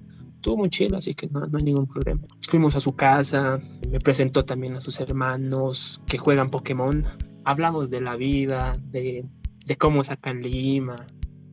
tu 0.41 0.57
mochila, 0.57 0.99
así 0.99 1.15
que 1.15 1.29
no, 1.29 1.47
no 1.47 1.59
hay 1.59 1.65
ningún 1.65 1.87
problema. 1.87 2.23
Fuimos 2.41 2.77
a 2.77 2.81
su 2.81 2.95
casa, 2.95 3.61
me 3.89 4.01
presentó 4.01 4.45
también 4.45 4.75
a 4.75 4.81
sus 4.81 5.01
hermanos 5.01 6.01
que 6.07 6.19
juegan 6.19 6.51
Pokémon, 6.51 7.05
hablamos 7.45 7.91
de 7.91 8.01
la 8.01 8.17
vida, 8.17 8.73
de, 8.91 9.25
de 9.69 9.77
cómo 9.77 10.03
sacan 10.03 10.41
Lima, 10.41 10.97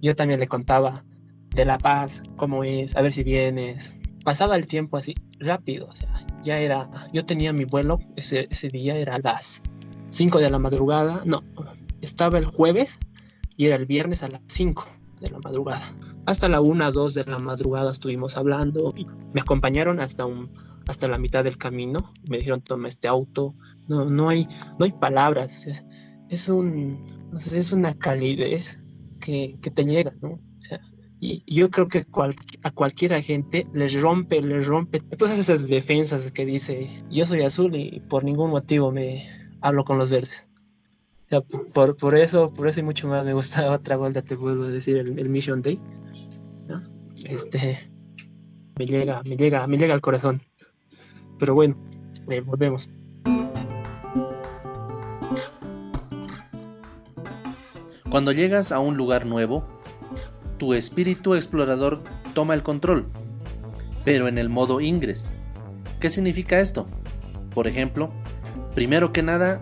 yo 0.02 0.16
también 0.16 0.40
le 0.40 0.48
contaba 0.48 1.04
de 1.54 1.66
La 1.66 1.78
Paz, 1.78 2.24
cómo 2.38 2.64
es, 2.64 2.96
a 2.96 3.02
ver 3.02 3.12
si 3.12 3.24
vienes. 3.24 3.98
Pasaba 4.24 4.56
el 4.56 4.66
tiempo 4.66 4.98
así, 4.98 5.14
rápido, 5.38 5.88
o 5.88 5.94
sea, 5.94 6.26
ya 6.42 6.58
era, 6.58 6.90
yo 7.14 7.26
tenía 7.26 7.52
mi 7.54 7.66
vuelo, 7.66 8.00
ese, 8.16 8.48
ese 8.50 8.70
día 8.70 8.96
era 8.96 9.16
a 9.16 9.20
las 9.20 9.62
5 10.10 10.40
de 10.40 10.50
la 10.50 10.60
madrugada, 10.60 11.22
no, 11.26 11.44
estaba 12.02 12.40
el 12.40 12.46
jueves 12.46 12.98
y 13.58 13.68
era 13.68 13.76
el 13.76 13.86
viernes 13.86 14.24
a 14.24 14.30
las 14.30 14.42
5 14.48 14.88
de 15.20 15.30
la 15.30 15.40
madrugada. 15.40 15.94
Hasta 16.26 16.48
la 16.48 16.62
1, 16.62 16.92
2 16.92 17.14
de 17.14 17.26
la 17.26 17.40
madrugada 17.40 17.92
estuvimos 17.92 18.38
hablando 18.38 18.94
y 18.96 19.06
me 19.34 19.42
acompañaron 19.42 20.00
hasta 20.00 20.26
un 20.26 20.50
hasta 20.88 21.08
la 21.08 21.18
mitad 21.18 21.44
del 21.44 21.58
camino. 21.58 22.14
Me 22.30 22.38
dijeron, 22.38 22.62
toma 22.62 22.88
este 22.88 23.08
auto. 23.08 23.56
No, 23.88 24.06
no 24.06 24.30
hay, 24.30 24.48
no 24.78 24.86
hay 24.86 24.92
palabras. 24.92 25.66
Es, 26.30 26.50
un, 26.50 27.04
es 27.54 27.72
una 27.72 27.94
calidez 27.94 28.80
que, 29.20 29.58
que 29.62 29.72
te 29.72 29.84
llega, 29.84 30.14
¿no? 30.22 30.40
y 31.20 31.44
yo 31.48 31.70
creo 31.72 31.88
que 31.88 32.06
a 32.64 32.72
cualquier 32.72 33.22
gente 33.24 33.66
les 33.74 34.00
rompe, 34.00 34.42
les 34.42 34.68
rompe 34.68 35.00
todas 35.00 35.40
esas 35.40 35.68
defensas 35.68 36.32
que 36.32 36.46
dice, 36.46 37.04
yo 37.10 37.26
soy 37.26 37.42
azul 37.42 37.76
y 37.76 38.02
por 38.02 38.24
ningún 38.24 38.52
motivo 38.52 38.92
me, 38.92 39.26
hablo 39.62 39.84
con 39.84 39.98
los 39.98 40.10
verdes. 40.10 40.46
por, 41.74 41.98
por, 41.98 42.16
eso, 42.16 42.54
por 42.54 42.68
eso 42.68 42.80
y 42.80 42.84
mucho 42.84 43.08
más 43.08 43.26
me 43.26 43.34
gusta 43.34 43.72
otra 43.72 43.98
vuelta, 43.98 44.22
te 44.22 44.36
vuelvo 44.36 44.66
a 44.66 44.70
decir, 44.70 44.98
el, 44.98 45.30
Mission 45.30 45.62
Day. 45.62 45.80
Este 47.24 47.80
me 48.78 48.86
llega, 48.86 49.24
me 49.24 49.38
llega, 49.38 49.66
me 49.68 49.78
llega 49.78 49.94
al 49.94 50.02
corazón. 50.02 50.42
Pero 51.40 51.56
bueno, 51.56 51.78
eh, 52.30 52.42
volvemos. 52.42 52.90
Cuando 58.16 58.32
llegas 58.32 58.72
a 58.72 58.80
un 58.80 58.96
lugar 58.96 59.26
nuevo, 59.26 59.68
tu 60.58 60.74
espíritu 60.74 61.36
explorador 61.36 62.02
toma 62.34 62.54
el 62.54 62.64
control, 62.64 63.08
pero 64.06 64.30
en 64.30 64.38
el 64.38 64.48
modo 64.48 64.80
ingres. 64.80 65.34
¿Qué 66.00 66.10
significa 66.10 66.62
esto? 66.62 66.88
Por 67.54 67.68
ejemplo, 67.68 68.14
Primero 68.74 69.12
que 69.12 69.22
nada, 69.22 69.60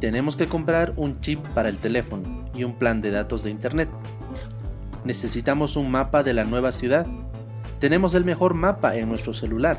tenemos 0.00 0.34
que 0.34 0.48
comprar 0.48 0.94
un 0.96 1.20
chip 1.20 1.38
para 1.54 1.68
el 1.68 1.78
teléfono 1.78 2.50
y 2.52 2.64
un 2.64 2.80
plan 2.80 3.00
de 3.00 3.12
datos 3.12 3.44
de 3.44 3.50
internet. 3.50 3.88
Necesitamos 5.04 5.76
un 5.76 5.88
mapa 5.88 6.24
de 6.24 6.34
la 6.34 6.42
nueva 6.42 6.72
ciudad. 6.72 7.06
Tenemos 7.78 8.16
el 8.16 8.24
mejor 8.24 8.54
mapa 8.54 8.96
en 8.96 9.08
nuestro 9.08 9.34
celular. 9.34 9.78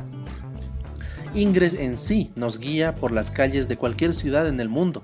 Ingres 1.34 1.74
en 1.74 1.98
sí 1.98 2.32
nos 2.34 2.60
guía 2.60 2.94
por 2.94 3.12
las 3.12 3.30
calles 3.30 3.68
de 3.68 3.76
cualquier 3.76 4.14
ciudad 4.14 4.48
en 4.48 4.58
el 4.58 4.70
mundo 4.70 5.02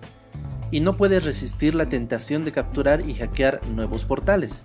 y 0.72 0.80
no 0.80 0.96
puede 0.96 1.20
resistir 1.20 1.76
la 1.76 1.88
tentación 1.88 2.44
de 2.44 2.50
capturar 2.50 3.08
y 3.08 3.14
hackear 3.14 3.64
nuevos 3.68 4.04
portales. 4.04 4.64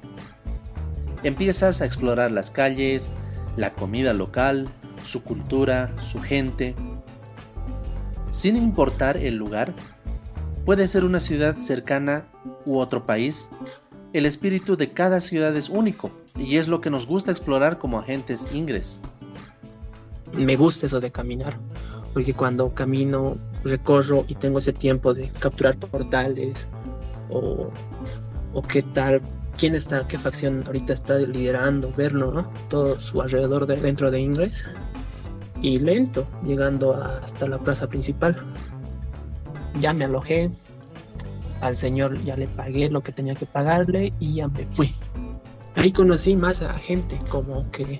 Empiezas 1.22 1.82
a 1.82 1.86
explorar 1.86 2.32
las 2.32 2.50
calles, 2.50 3.13
la 3.56 3.74
comida 3.74 4.13
local, 4.13 4.67
su 5.04 5.24
cultura, 5.24 5.91
su 6.02 6.20
gente, 6.22 6.76
sin 8.32 8.56
importar 8.56 9.17
el 9.17 9.36
lugar, 9.36 9.74
puede 10.65 10.88
ser 10.88 11.06
una 11.06 11.22
ciudad 11.22 11.58
cercana 11.58 12.26
u 12.65 12.78
otro 12.78 13.06
país, 13.06 13.50
el 14.13 14.26
espíritu 14.26 14.78
de 14.78 14.93
cada 14.93 15.22
ciudad 15.22 15.56
es 15.56 15.70
único 15.70 16.12
y 16.38 16.58
es 16.58 16.67
lo 16.67 16.80
que 16.82 16.89
nos 16.89 17.08
gusta 17.08 17.32
explorar 17.32 17.78
como 17.80 18.00
agentes 18.00 18.48
ingres. 18.54 19.02
Me 20.34 20.56
gusta 20.56 20.86
eso 20.86 21.00
de 21.00 21.12
caminar, 21.12 21.58
porque 22.13 22.34
cuando 22.34 22.74
camino, 22.74 23.38
recorro 23.63 24.26
y 24.28 24.36
tengo 24.36 24.60
ese 24.60 24.74
tiempo 24.74 25.13
de 25.13 25.30
capturar 25.30 25.78
portales 25.78 26.67
o, 27.30 27.70
o 28.54 28.62
qué 28.62 28.82
tal, 28.82 29.22
quién 29.58 29.76
está, 29.76 30.08
qué 30.08 30.17
facción 30.17 30.63
ahorita 30.65 30.93
está 30.93 31.17
liderando, 31.20 31.91
verlo, 31.96 32.32
¿no? 32.32 32.52
Todo 32.70 33.00
su 33.00 33.22
alrededor 33.22 33.65
de, 33.65 33.78
dentro 33.78 34.12
de 34.12 34.20
Ingres 34.20 34.63
y 35.62 35.80
lento, 35.80 36.28
llegando 36.43 36.93
hasta 36.96 37.48
la 37.48 37.58
plaza 37.58 37.88
principal. 37.88 38.36
Ya 39.82 39.93
me 39.93 40.06
alojé, 40.06 40.52
al 41.62 41.76
señor 41.76 42.20
ya 42.22 42.38
le 42.38 42.48
pagué 42.48 42.89
lo 42.89 43.02
que 43.02 43.12
tenía 43.12 43.36
que 43.36 43.46
pagarle 43.46 44.13
y 44.20 44.36
ya 44.36 44.48
me 44.48 44.65
fui. 44.67 44.93
Ahí 45.76 45.91
conocí 45.91 46.36
más 46.36 46.62
a 46.62 46.74
gente, 46.74 47.20
como 47.30 47.70
que 47.72 48.00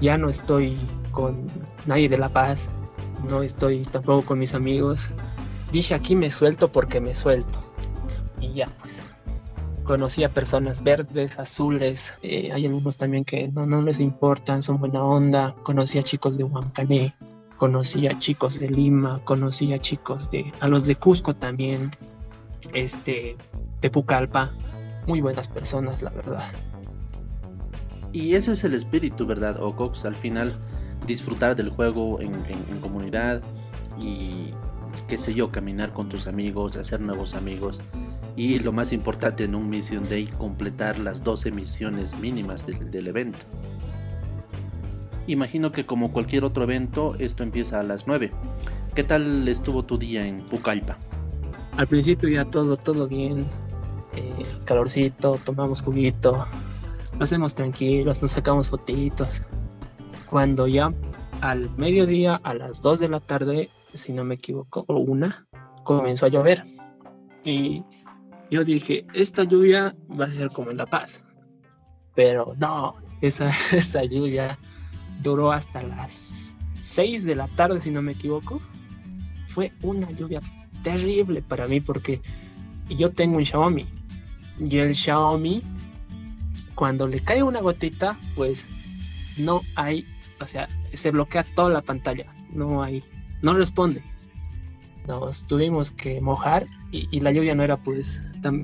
ya 0.00 0.18
no 0.18 0.28
estoy 0.28 0.76
con 1.12 1.48
nadie 1.86 2.08
de 2.08 2.18
La 2.18 2.28
Paz, 2.28 2.70
no 3.28 3.42
estoy 3.42 3.82
tampoco 3.82 4.26
con 4.26 4.38
mis 4.38 4.54
amigos. 4.54 5.10
Dije 5.72 5.94
aquí 5.94 6.16
me 6.16 6.30
suelto 6.30 6.70
porque 6.70 7.00
me 7.00 7.14
suelto. 7.14 7.58
Y 8.40 8.54
ya 8.54 8.68
pues 8.80 9.04
conocí 9.84 10.22
a 10.22 10.28
personas 10.28 10.84
verdes, 10.84 11.38
azules, 11.38 12.14
eh, 12.22 12.52
hay 12.52 12.66
algunos 12.66 12.96
también 12.96 13.24
que 13.24 13.48
no, 13.48 13.66
no, 13.66 13.82
les 13.82 13.98
importan, 13.98 14.62
son 14.62 14.78
buena 14.78 15.02
onda, 15.02 15.56
conocí 15.64 15.98
a 15.98 16.02
chicos 16.02 16.38
de 16.38 16.44
Huancané, 16.44 17.14
conocí 17.56 18.06
a 18.06 18.16
chicos 18.16 18.60
de 18.60 18.70
Lima, 18.70 19.20
conocí 19.24 19.72
a 19.72 19.80
chicos 19.80 20.30
de, 20.30 20.52
a 20.60 20.68
los 20.68 20.84
de 20.86 20.94
Cusco 20.94 21.34
también, 21.34 21.90
este, 22.72 23.36
de 23.80 23.90
Pucallpa, 23.90 24.50
muy 25.08 25.20
buenas 25.20 25.48
personas, 25.48 26.02
la 26.02 26.10
verdad. 26.10 26.52
Y 28.12 28.34
ese 28.34 28.52
es 28.52 28.64
el 28.64 28.74
espíritu, 28.74 29.26
¿verdad? 29.26 29.60
O 29.60 29.74
Cox, 29.74 30.04
al 30.04 30.16
final 30.16 30.58
disfrutar 31.06 31.56
del 31.56 31.70
juego 31.70 32.20
en, 32.20 32.32
comunidad 32.80 33.42
y 33.98 34.50
qué 35.08 35.18
sé 35.18 35.34
yo, 35.34 35.50
caminar 35.50 35.92
con 35.92 36.08
tus 36.08 36.26
amigos, 36.26 36.76
hacer 36.76 37.00
nuevos 37.00 37.34
amigos 37.34 37.80
y 38.36 38.58
lo 38.58 38.72
más 38.72 38.92
importante 38.92 39.44
en 39.44 39.54
un 39.54 39.68
Mission 39.68 40.08
Day, 40.08 40.26
completar 40.26 40.98
las 40.98 41.22
12 41.24 41.50
misiones 41.50 42.16
mínimas 42.18 42.66
del, 42.66 42.90
del, 42.90 43.08
evento. 43.08 43.38
Imagino 45.26 45.72
que 45.72 45.84
como 45.84 46.12
cualquier 46.12 46.44
otro 46.44 46.62
evento, 46.62 47.16
esto 47.18 47.42
empieza 47.42 47.80
a 47.80 47.82
las 47.82 48.06
9. 48.06 48.32
¿Qué 48.94 49.04
tal 49.04 49.46
estuvo 49.48 49.84
tu 49.84 49.98
día 49.98 50.26
en 50.26 50.40
Pucallpa? 50.42 50.96
Al 51.76 51.86
principio 51.86 52.28
ya 52.28 52.44
todo, 52.44 52.76
todo 52.76 53.06
bien, 53.06 53.46
eh, 54.16 54.46
calorcito, 54.64 55.38
tomamos 55.44 55.82
juguito, 55.82 56.46
lo 57.16 57.24
hacemos 57.24 57.54
tranquilos, 57.54 58.20
nos 58.22 58.30
sacamos 58.32 58.68
fotitos. 58.68 59.42
Cuando 60.30 60.68
ya 60.68 60.94
al 61.40 61.76
mediodía, 61.76 62.36
a 62.36 62.54
las 62.54 62.80
2 62.82 63.00
de 63.00 63.08
la 63.08 63.18
tarde, 63.18 63.68
si 63.92 64.12
no 64.12 64.24
me 64.24 64.36
equivoco, 64.36 64.84
o 64.86 64.98
una, 64.98 65.48
comenzó 65.82 66.26
a 66.26 66.28
llover. 66.28 66.62
Y 67.44 67.82
yo 68.48 68.62
dije, 68.64 69.04
esta 69.12 69.42
lluvia 69.42 69.96
va 70.08 70.26
a 70.26 70.30
ser 70.30 70.50
como 70.50 70.70
en 70.70 70.76
La 70.76 70.86
Paz. 70.86 71.24
Pero 72.14 72.54
no, 72.58 72.94
esa, 73.20 73.50
esa 73.72 74.04
lluvia 74.04 74.56
duró 75.20 75.50
hasta 75.50 75.82
las 75.82 76.54
6 76.78 77.24
de 77.24 77.34
la 77.34 77.48
tarde, 77.48 77.80
si 77.80 77.90
no 77.90 78.00
me 78.00 78.12
equivoco. 78.12 78.60
Fue 79.48 79.72
una 79.82 80.08
lluvia 80.12 80.40
terrible 80.84 81.42
para 81.42 81.66
mí 81.66 81.80
porque 81.80 82.20
yo 82.88 83.10
tengo 83.10 83.36
un 83.36 83.44
Xiaomi. 83.44 83.84
Y 84.60 84.78
el 84.78 84.94
Xiaomi, 84.94 85.60
cuando 86.76 87.08
le 87.08 87.20
cae 87.20 87.42
una 87.42 87.60
gotita, 87.60 88.16
pues 88.36 88.64
no 89.38 89.60
hay, 89.74 90.04
o 90.40 90.46
sea, 90.46 90.68
se 90.92 91.10
bloquea 91.10 91.44
toda 91.54 91.70
la 91.70 91.82
pantalla. 91.82 92.32
No 92.52 92.82
hay, 92.82 93.02
no 93.42 93.54
responde. 93.54 94.02
Nos 95.06 95.46
tuvimos 95.46 95.92
que 95.92 96.20
mojar 96.20 96.66
y, 96.90 97.20
la 97.20 97.32
lluvia 97.32 97.54
no 97.54 97.62
era, 97.62 97.76
pues, 97.76 98.20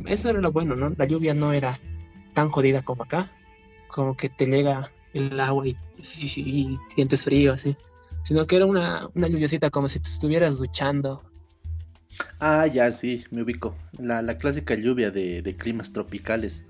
eso 0.07 0.31
era 0.31 0.41
lo 0.41 0.53
bueno, 0.53 0.77
¿no? 0.77 0.91
La 0.97 1.07
lluvia 1.07 1.35
no 1.35 1.53
era 1.53 1.79
tan 2.35 2.49
jodida 2.51 2.83
como 2.83 3.05
acá. 3.05 3.31
Como 3.89 4.17
que 4.17 4.29
te 4.29 4.47
llega 4.47 4.91
el 5.15 5.39
agua 5.41 5.67
y, 5.67 5.77
sientes 6.95 7.23
frío, 7.23 7.53
así. 7.53 7.77
Sino 8.25 8.47
que 8.47 8.57
era 8.57 8.67
una, 8.67 9.09
una 9.15 9.29
lluviacita 9.29 9.71
como 9.71 9.89
si 9.89 10.01
te 10.01 10.09
estuvieras 10.09 10.59
duchando 10.59 11.23
Ah, 12.39 12.67
ya 12.67 12.91
sí, 12.93 13.25
me 13.31 13.43
ubico. 13.43 13.77
La, 13.99 14.23
clásica 14.37 14.75
lluvia 14.75 15.11
de, 15.11 15.57
climas 15.59 15.93
tropicales. 15.93 16.65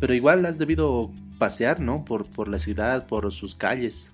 Pero 0.00 0.14
igual 0.14 0.44
has 0.46 0.58
debido 0.58 1.10
pasear, 1.38 1.80
¿no? 1.80 2.04
Por, 2.04 2.28
por 2.30 2.48
la 2.48 2.58
ciudad, 2.58 3.06
por 3.06 3.32
sus 3.32 3.54
calles. 3.54 4.12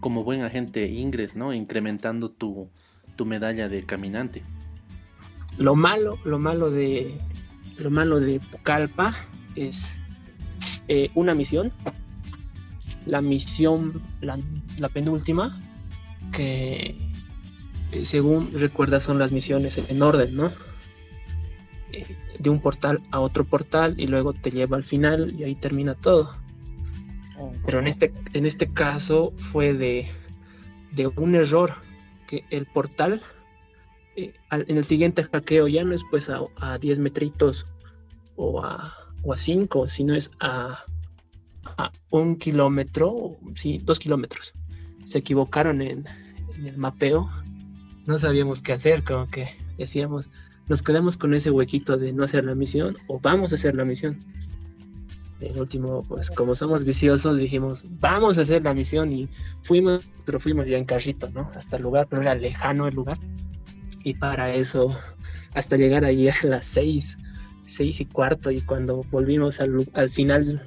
Como 0.00 0.24
buen 0.24 0.42
agente 0.42 0.88
ingres, 0.88 1.36
¿no? 1.36 1.52
Incrementando 1.52 2.30
tu, 2.30 2.68
tu 3.16 3.26
medalla 3.26 3.68
de 3.68 3.82
caminante. 3.82 4.42
Lo 5.58 5.74
malo, 5.74 6.18
lo 6.24 6.38
malo 6.38 6.70
de. 6.70 7.18
Lo 7.78 7.90
malo 7.90 8.20
de 8.20 8.40
Pucallpa 8.40 9.14
es 9.56 9.98
eh, 10.88 11.10
una 11.14 11.34
misión. 11.34 11.72
La 13.06 13.22
misión, 13.22 14.02
la, 14.20 14.88
penúltima, 14.88 15.60
que 16.32 16.96
eh, 17.92 18.04
según 18.04 18.52
recuerdas, 18.52 19.02
son 19.02 19.18
las 19.18 19.32
misiones 19.32 19.78
en 19.90 20.02
orden, 20.02 20.36
¿no? 20.36 20.50
Eh, 21.92 22.06
de 22.38 22.50
un 22.50 22.60
portal 22.60 23.00
a 23.10 23.20
otro 23.20 23.44
portal 23.44 23.94
y 23.98 24.06
luego 24.06 24.32
te 24.32 24.50
lleva 24.50 24.76
al 24.76 24.84
final 24.84 25.34
y 25.38 25.44
ahí 25.44 25.54
termina 25.54 25.94
todo. 25.94 26.34
Pero 27.66 27.78
en 27.78 27.86
este, 27.86 28.12
en 28.32 28.46
este 28.46 28.72
caso 28.72 29.32
fue 29.36 29.74
de, 29.74 30.08
de 30.92 31.06
un 31.06 31.34
error 31.34 31.74
que 32.26 32.44
el 32.50 32.66
portal 32.66 33.22
eh, 34.16 34.32
en 34.50 34.76
el 34.76 34.84
siguiente 34.84 35.24
hackeo 35.24 35.68
ya 35.68 35.84
no 35.84 35.94
es 35.94 36.02
pues 36.10 36.28
a, 36.28 36.40
a 36.56 36.78
10 36.78 36.98
metritos 36.98 37.66
o 38.36 38.62
a, 38.62 38.94
o 39.22 39.32
a 39.32 39.38
5, 39.38 39.88
sino 39.88 40.14
es 40.14 40.30
a, 40.40 40.84
a 41.76 41.92
un 42.10 42.36
kilómetro, 42.36 43.32
sí, 43.54 43.80
dos 43.82 43.98
kilómetros. 43.98 44.52
Se 45.04 45.18
equivocaron 45.18 45.82
en, 45.82 46.04
en 46.58 46.66
el 46.66 46.76
mapeo 46.76 47.30
no 48.06 48.18
sabíamos 48.18 48.62
qué 48.62 48.72
hacer, 48.72 49.04
como 49.04 49.26
que 49.26 49.48
decíamos, 49.78 50.28
nos 50.68 50.82
quedamos 50.82 51.16
con 51.16 51.34
ese 51.34 51.50
huequito 51.50 51.96
de 51.96 52.12
no 52.12 52.24
hacer 52.24 52.44
la 52.44 52.54
misión 52.54 52.96
o 53.06 53.20
vamos 53.20 53.52
a 53.52 53.54
hacer 53.54 53.74
la 53.74 53.84
misión. 53.84 54.18
El 55.40 55.58
último, 55.58 56.02
pues 56.02 56.30
como 56.30 56.54
somos 56.54 56.84
viciosos, 56.84 57.38
dijimos, 57.38 57.82
vamos 58.00 58.36
a 58.36 58.42
hacer 58.42 58.62
la 58.62 58.74
misión 58.74 59.12
y 59.12 59.28
fuimos, 59.62 60.04
pero 60.24 60.38
fuimos 60.38 60.66
ya 60.66 60.76
en 60.76 60.84
carrito, 60.84 61.30
¿no? 61.30 61.50
Hasta 61.54 61.76
el 61.76 61.82
lugar, 61.82 62.06
pero 62.08 62.22
era 62.22 62.34
lejano 62.34 62.86
el 62.86 62.94
lugar. 62.94 63.18
Y 64.04 64.14
para 64.14 64.54
eso, 64.54 64.96
hasta 65.54 65.76
llegar 65.76 66.04
allí 66.04 66.28
a 66.28 66.36
las 66.44 66.66
seis, 66.66 67.16
seis 67.66 68.00
y 68.00 68.06
cuarto, 68.06 68.50
y 68.50 68.60
cuando 68.60 69.04
volvimos 69.10 69.60
al, 69.60 69.88
al 69.94 70.10
final, 70.10 70.62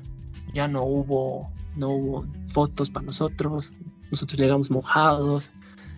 ya 0.54 0.68
no 0.68 0.84
hubo, 0.84 1.52
no 1.76 1.90
hubo 1.90 2.26
fotos 2.50 2.90
para 2.90 3.06
nosotros, 3.06 3.72
nosotros 4.12 4.40
llegamos 4.40 4.72
mojados, 4.72 5.52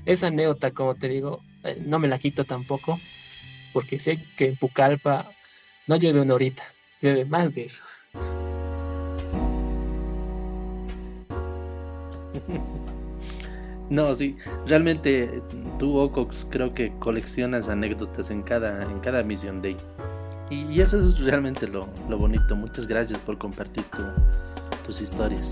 esa 0.05 0.27
anécdota, 0.27 0.71
como 0.71 0.95
te 0.95 1.07
digo, 1.07 1.41
eh, 1.63 1.81
no 1.85 1.99
me 1.99 2.07
la 2.07 2.19
quito 2.19 2.45
tampoco, 2.45 2.99
porque 3.73 3.99
sé 3.99 4.19
que 4.37 4.49
en 4.49 4.55
Pucallpa 4.55 5.29
no 5.87 5.95
llueve 5.97 6.21
una 6.21 6.35
horita, 6.35 6.63
llueve 7.01 7.25
más 7.25 7.53
de 7.53 7.65
eso. 7.65 7.83
No, 13.89 14.13
sí, 14.15 14.35
realmente 14.65 15.43
tú, 15.77 15.97
Ocox, 15.97 16.47
creo 16.49 16.73
que 16.73 16.91
coleccionas 16.97 17.69
anécdotas 17.69 18.31
en 18.31 18.41
cada, 18.41 18.81
en 18.83 18.99
cada 18.99 19.21
Mission 19.21 19.61
Day. 19.61 19.77
Y, 20.49 20.81
eso 20.81 20.99
es 20.99 21.19
realmente 21.19 21.67
lo, 21.67 21.87
bonito. 22.09 22.55
Muchas 22.55 22.87
gracias 22.87 23.19
por 23.21 23.37
compartir 23.37 23.83
tus 24.83 25.01
historias. 25.01 25.51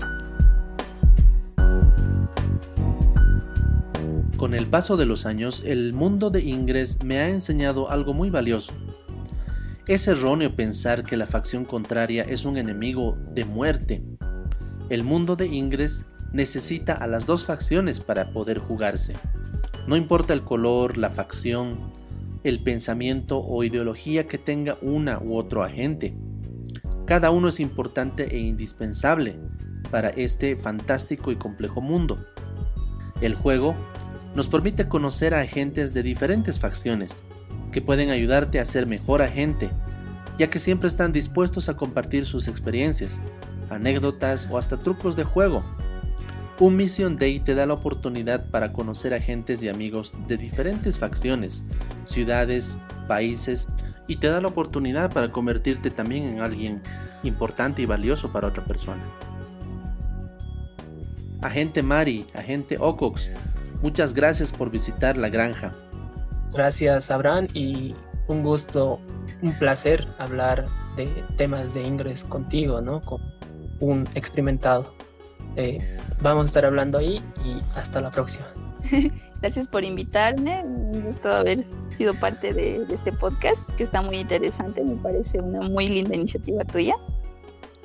Con 4.36 4.54
el 4.54 4.66
paso 4.66 4.96
de 4.96 5.06
los 5.06 5.26
años, 5.26 5.62
el 5.64 5.92
mundo 5.92 6.30
de 6.30 6.42
Ingres 6.42 7.02
me 7.04 7.18
ha 7.18 7.28
enseñado 7.28 7.88
algo 7.88 8.14
muy 8.14 8.30
valioso. 8.30 8.72
Es 9.86 10.08
erróneo 10.08 10.54
pensar 10.56 11.04
que 11.04 11.16
la 11.16 11.26
facción 11.26 11.64
contraria 11.64 12.24
es 12.24 12.44
un 12.44 12.56
enemigo 12.56 13.16
de 13.32 13.44
muerte. 13.44 14.02
El 14.90 15.04
mundo 15.04 15.36
de 15.36 15.46
Ingres 15.46 16.04
necesita 16.34 16.94
a 16.94 17.06
las 17.06 17.26
dos 17.26 17.46
facciones 17.46 18.00
para 18.00 18.32
poder 18.32 18.58
jugarse. 18.58 19.14
No 19.86 19.96
importa 19.96 20.34
el 20.34 20.42
color, 20.42 20.98
la 20.98 21.08
facción, 21.08 21.92
el 22.42 22.62
pensamiento 22.62 23.38
o 23.38 23.62
ideología 23.62 24.26
que 24.26 24.36
tenga 24.36 24.76
una 24.82 25.20
u 25.20 25.36
otro 25.36 25.62
agente. 25.62 26.14
Cada 27.06 27.30
uno 27.30 27.48
es 27.48 27.60
importante 27.60 28.34
e 28.34 28.40
indispensable 28.40 29.38
para 29.92 30.08
este 30.08 30.56
fantástico 30.56 31.30
y 31.30 31.36
complejo 31.36 31.80
mundo. 31.80 32.18
El 33.20 33.36
juego 33.36 33.76
nos 34.34 34.48
permite 34.48 34.88
conocer 34.88 35.34
a 35.34 35.40
agentes 35.40 35.94
de 35.94 36.02
diferentes 36.02 36.58
facciones, 36.58 37.22
que 37.70 37.80
pueden 37.80 38.10
ayudarte 38.10 38.58
a 38.58 38.64
ser 38.64 38.88
mejor 38.88 39.22
agente, 39.22 39.70
ya 40.36 40.50
que 40.50 40.58
siempre 40.58 40.88
están 40.88 41.12
dispuestos 41.12 41.68
a 41.68 41.76
compartir 41.76 42.26
sus 42.26 42.48
experiencias, 42.48 43.22
anécdotas 43.70 44.48
o 44.50 44.58
hasta 44.58 44.78
trucos 44.78 45.14
de 45.14 45.22
juego. 45.22 45.62
Un 46.60 46.76
Mission 46.76 47.16
Day 47.16 47.40
te 47.40 47.54
da 47.54 47.66
la 47.66 47.74
oportunidad 47.74 48.48
para 48.50 48.72
conocer 48.72 49.12
agentes 49.12 49.62
y 49.62 49.68
amigos 49.68 50.12
de 50.28 50.36
diferentes 50.36 50.98
facciones, 50.98 51.64
ciudades, 52.04 52.78
países 53.08 53.68
y 54.06 54.16
te 54.16 54.28
da 54.28 54.40
la 54.40 54.48
oportunidad 54.48 55.12
para 55.12 55.32
convertirte 55.32 55.90
también 55.90 56.24
en 56.24 56.40
alguien 56.40 56.82
importante 57.22 57.82
y 57.82 57.86
valioso 57.86 58.32
para 58.32 58.48
otra 58.48 58.64
persona. 58.64 59.02
Agente 61.42 61.82
Mari, 61.82 62.26
agente 62.34 62.78
Ocox, 62.78 63.30
Muchas 63.84 64.14
gracias 64.14 64.50
por 64.50 64.70
visitar 64.70 65.18
la 65.18 65.28
granja. 65.28 65.74
Gracias, 66.54 67.10
Abraham, 67.10 67.48
y 67.52 67.94
un 68.28 68.42
gusto, 68.42 68.98
un 69.42 69.58
placer 69.58 70.08
hablar 70.18 70.66
de 70.96 71.04
temas 71.36 71.74
de 71.74 71.82
ingres 71.82 72.24
contigo, 72.24 72.80
¿no? 72.80 73.02
Con 73.02 73.20
un 73.80 74.08
experimentado. 74.14 74.94
Eh, 75.56 75.98
vamos 76.20 76.44
a 76.44 76.46
estar 76.46 76.66
hablando 76.66 76.98
ahí 76.98 77.22
y 77.44 77.60
hasta 77.78 78.00
la 78.00 78.10
próxima. 78.10 78.46
Gracias 79.40 79.68
por 79.68 79.84
invitarme, 79.84 80.62
un 80.64 81.02
gusto 81.02 81.32
haber 81.32 81.64
sido 81.92 82.14
parte 82.18 82.52
de, 82.52 82.84
de, 82.84 82.94
este 82.94 83.12
podcast 83.12 83.70
que 83.72 83.84
está 83.84 84.02
muy 84.02 84.16
interesante, 84.16 84.82
me 84.82 84.96
parece 84.96 85.40
una 85.40 85.60
muy 85.68 85.88
linda 85.88 86.16
iniciativa 86.16 86.64
tuya. 86.64 86.94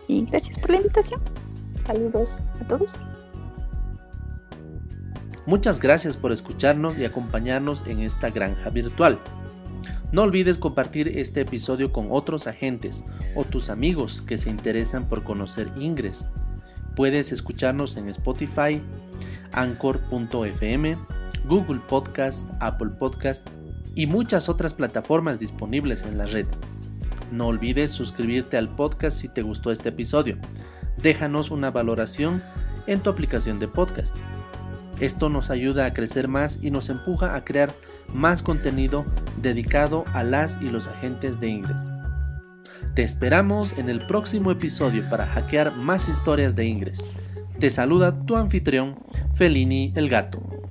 Y 0.08 0.25
gracias 0.25 0.58
por 0.60 0.71
la 0.71 0.77
invitación. 0.77 1.21
Saludos 1.86 2.43
a 2.60 2.67
todos. 2.67 2.99
Muchas 5.45 5.79
gracias 5.79 6.17
por 6.17 6.32
escucharnos 6.32 6.97
y 6.97 7.05
acompañarnos 7.05 7.84
en 7.86 7.99
esta 7.99 8.29
granja 8.29 8.69
virtual. 8.69 9.19
No 10.12 10.23
olvides 10.23 10.58
compartir 10.58 11.19
este 11.19 11.41
episodio 11.41 11.93
con 11.93 12.08
otros 12.10 12.47
agentes 12.47 13.03
o 13.36 13.45
tus 13.45 13.69
amigos 13.69 14.21
que 14.21 14.39
se 14.39 14.49
interesan 14.49 15.08
por 15.08 15.23
conocer 15.23 15.71
Ingres. 15.79 16.32
Puedes 16.99 17.31
escucharnos 17.31 17.95
en 17.95 18.09
Spotify, 18.09 18.81
Anchor.fm, 19.53 20.97
Google 21.45 21.79
Podcast, 21.88 22.49
Apple 22.59 22.89
Podcast 22.89 23.47
y 23.95 24.05
muchas 24.05 24.49
otras 24.49 24.73
plataformas 24.73 25.39
disponibles 25.39 26.03
en 26.03 26.17
la 26.17 26.25
red. 26.25 26.45
No 27.31 27.47
olvides 27.47 27.91
suscribirte 27.91 28.57
al 28.57 28.75
podcast 28.75 29.17
si 29.17 29.29
te 29.29 29.43
gustó 29.43 29.71
este 29.71 29.88
episodio. 29.88 30.39
Déjanos 31.01 31.51
una 31.51 31.71
valoración 31.71 32.43
en 32.85 32.99
tu 32.99 33.09
aplicación 33.09 33.59
de 33.59 33.69
podcast. 33.69 34.13
Esto 34.99 35.29
nos 35.29 35.51
ayuda 35.51 35.85
a 35.85 35.93
crecer 35.93 36.27
más 36.27 36.59
y 36.62 36.69
nos 36.69 36.89
empuja 36.89 37.33
a 37.33 37.45
crear 37.45 37.73
más 38.13 38.43
contenido 38.43 39.05
dedicado 39.41 40.03
a 40.12 40.25
las 40.25 40.62
y 40.62 40.69
los 40.69 40.89
agentes 40.89 41.39
de 41.39 41.47
Ingres. 41.47 41.89
Te 42.95 43.04
esperamos 43.04 43.78
en 43.78 43.89
el 43.89 44.06
próximo 44.06 44.52
episodio 44.52 45.10
para 45.10 45.28
hackear 45.28 45.75
más 45.75 46.10
historias 46.10 46.56
de 46.56 46.65
Ingres. 46.65 47.06
Te 47.60 47.69
saluda 47.69 48.25
tu 48.25 48.36
anfitrión, 48.36 48.95
Felini 49.34 49.93
el 49.95 50.10
Gato. 50.10 50.68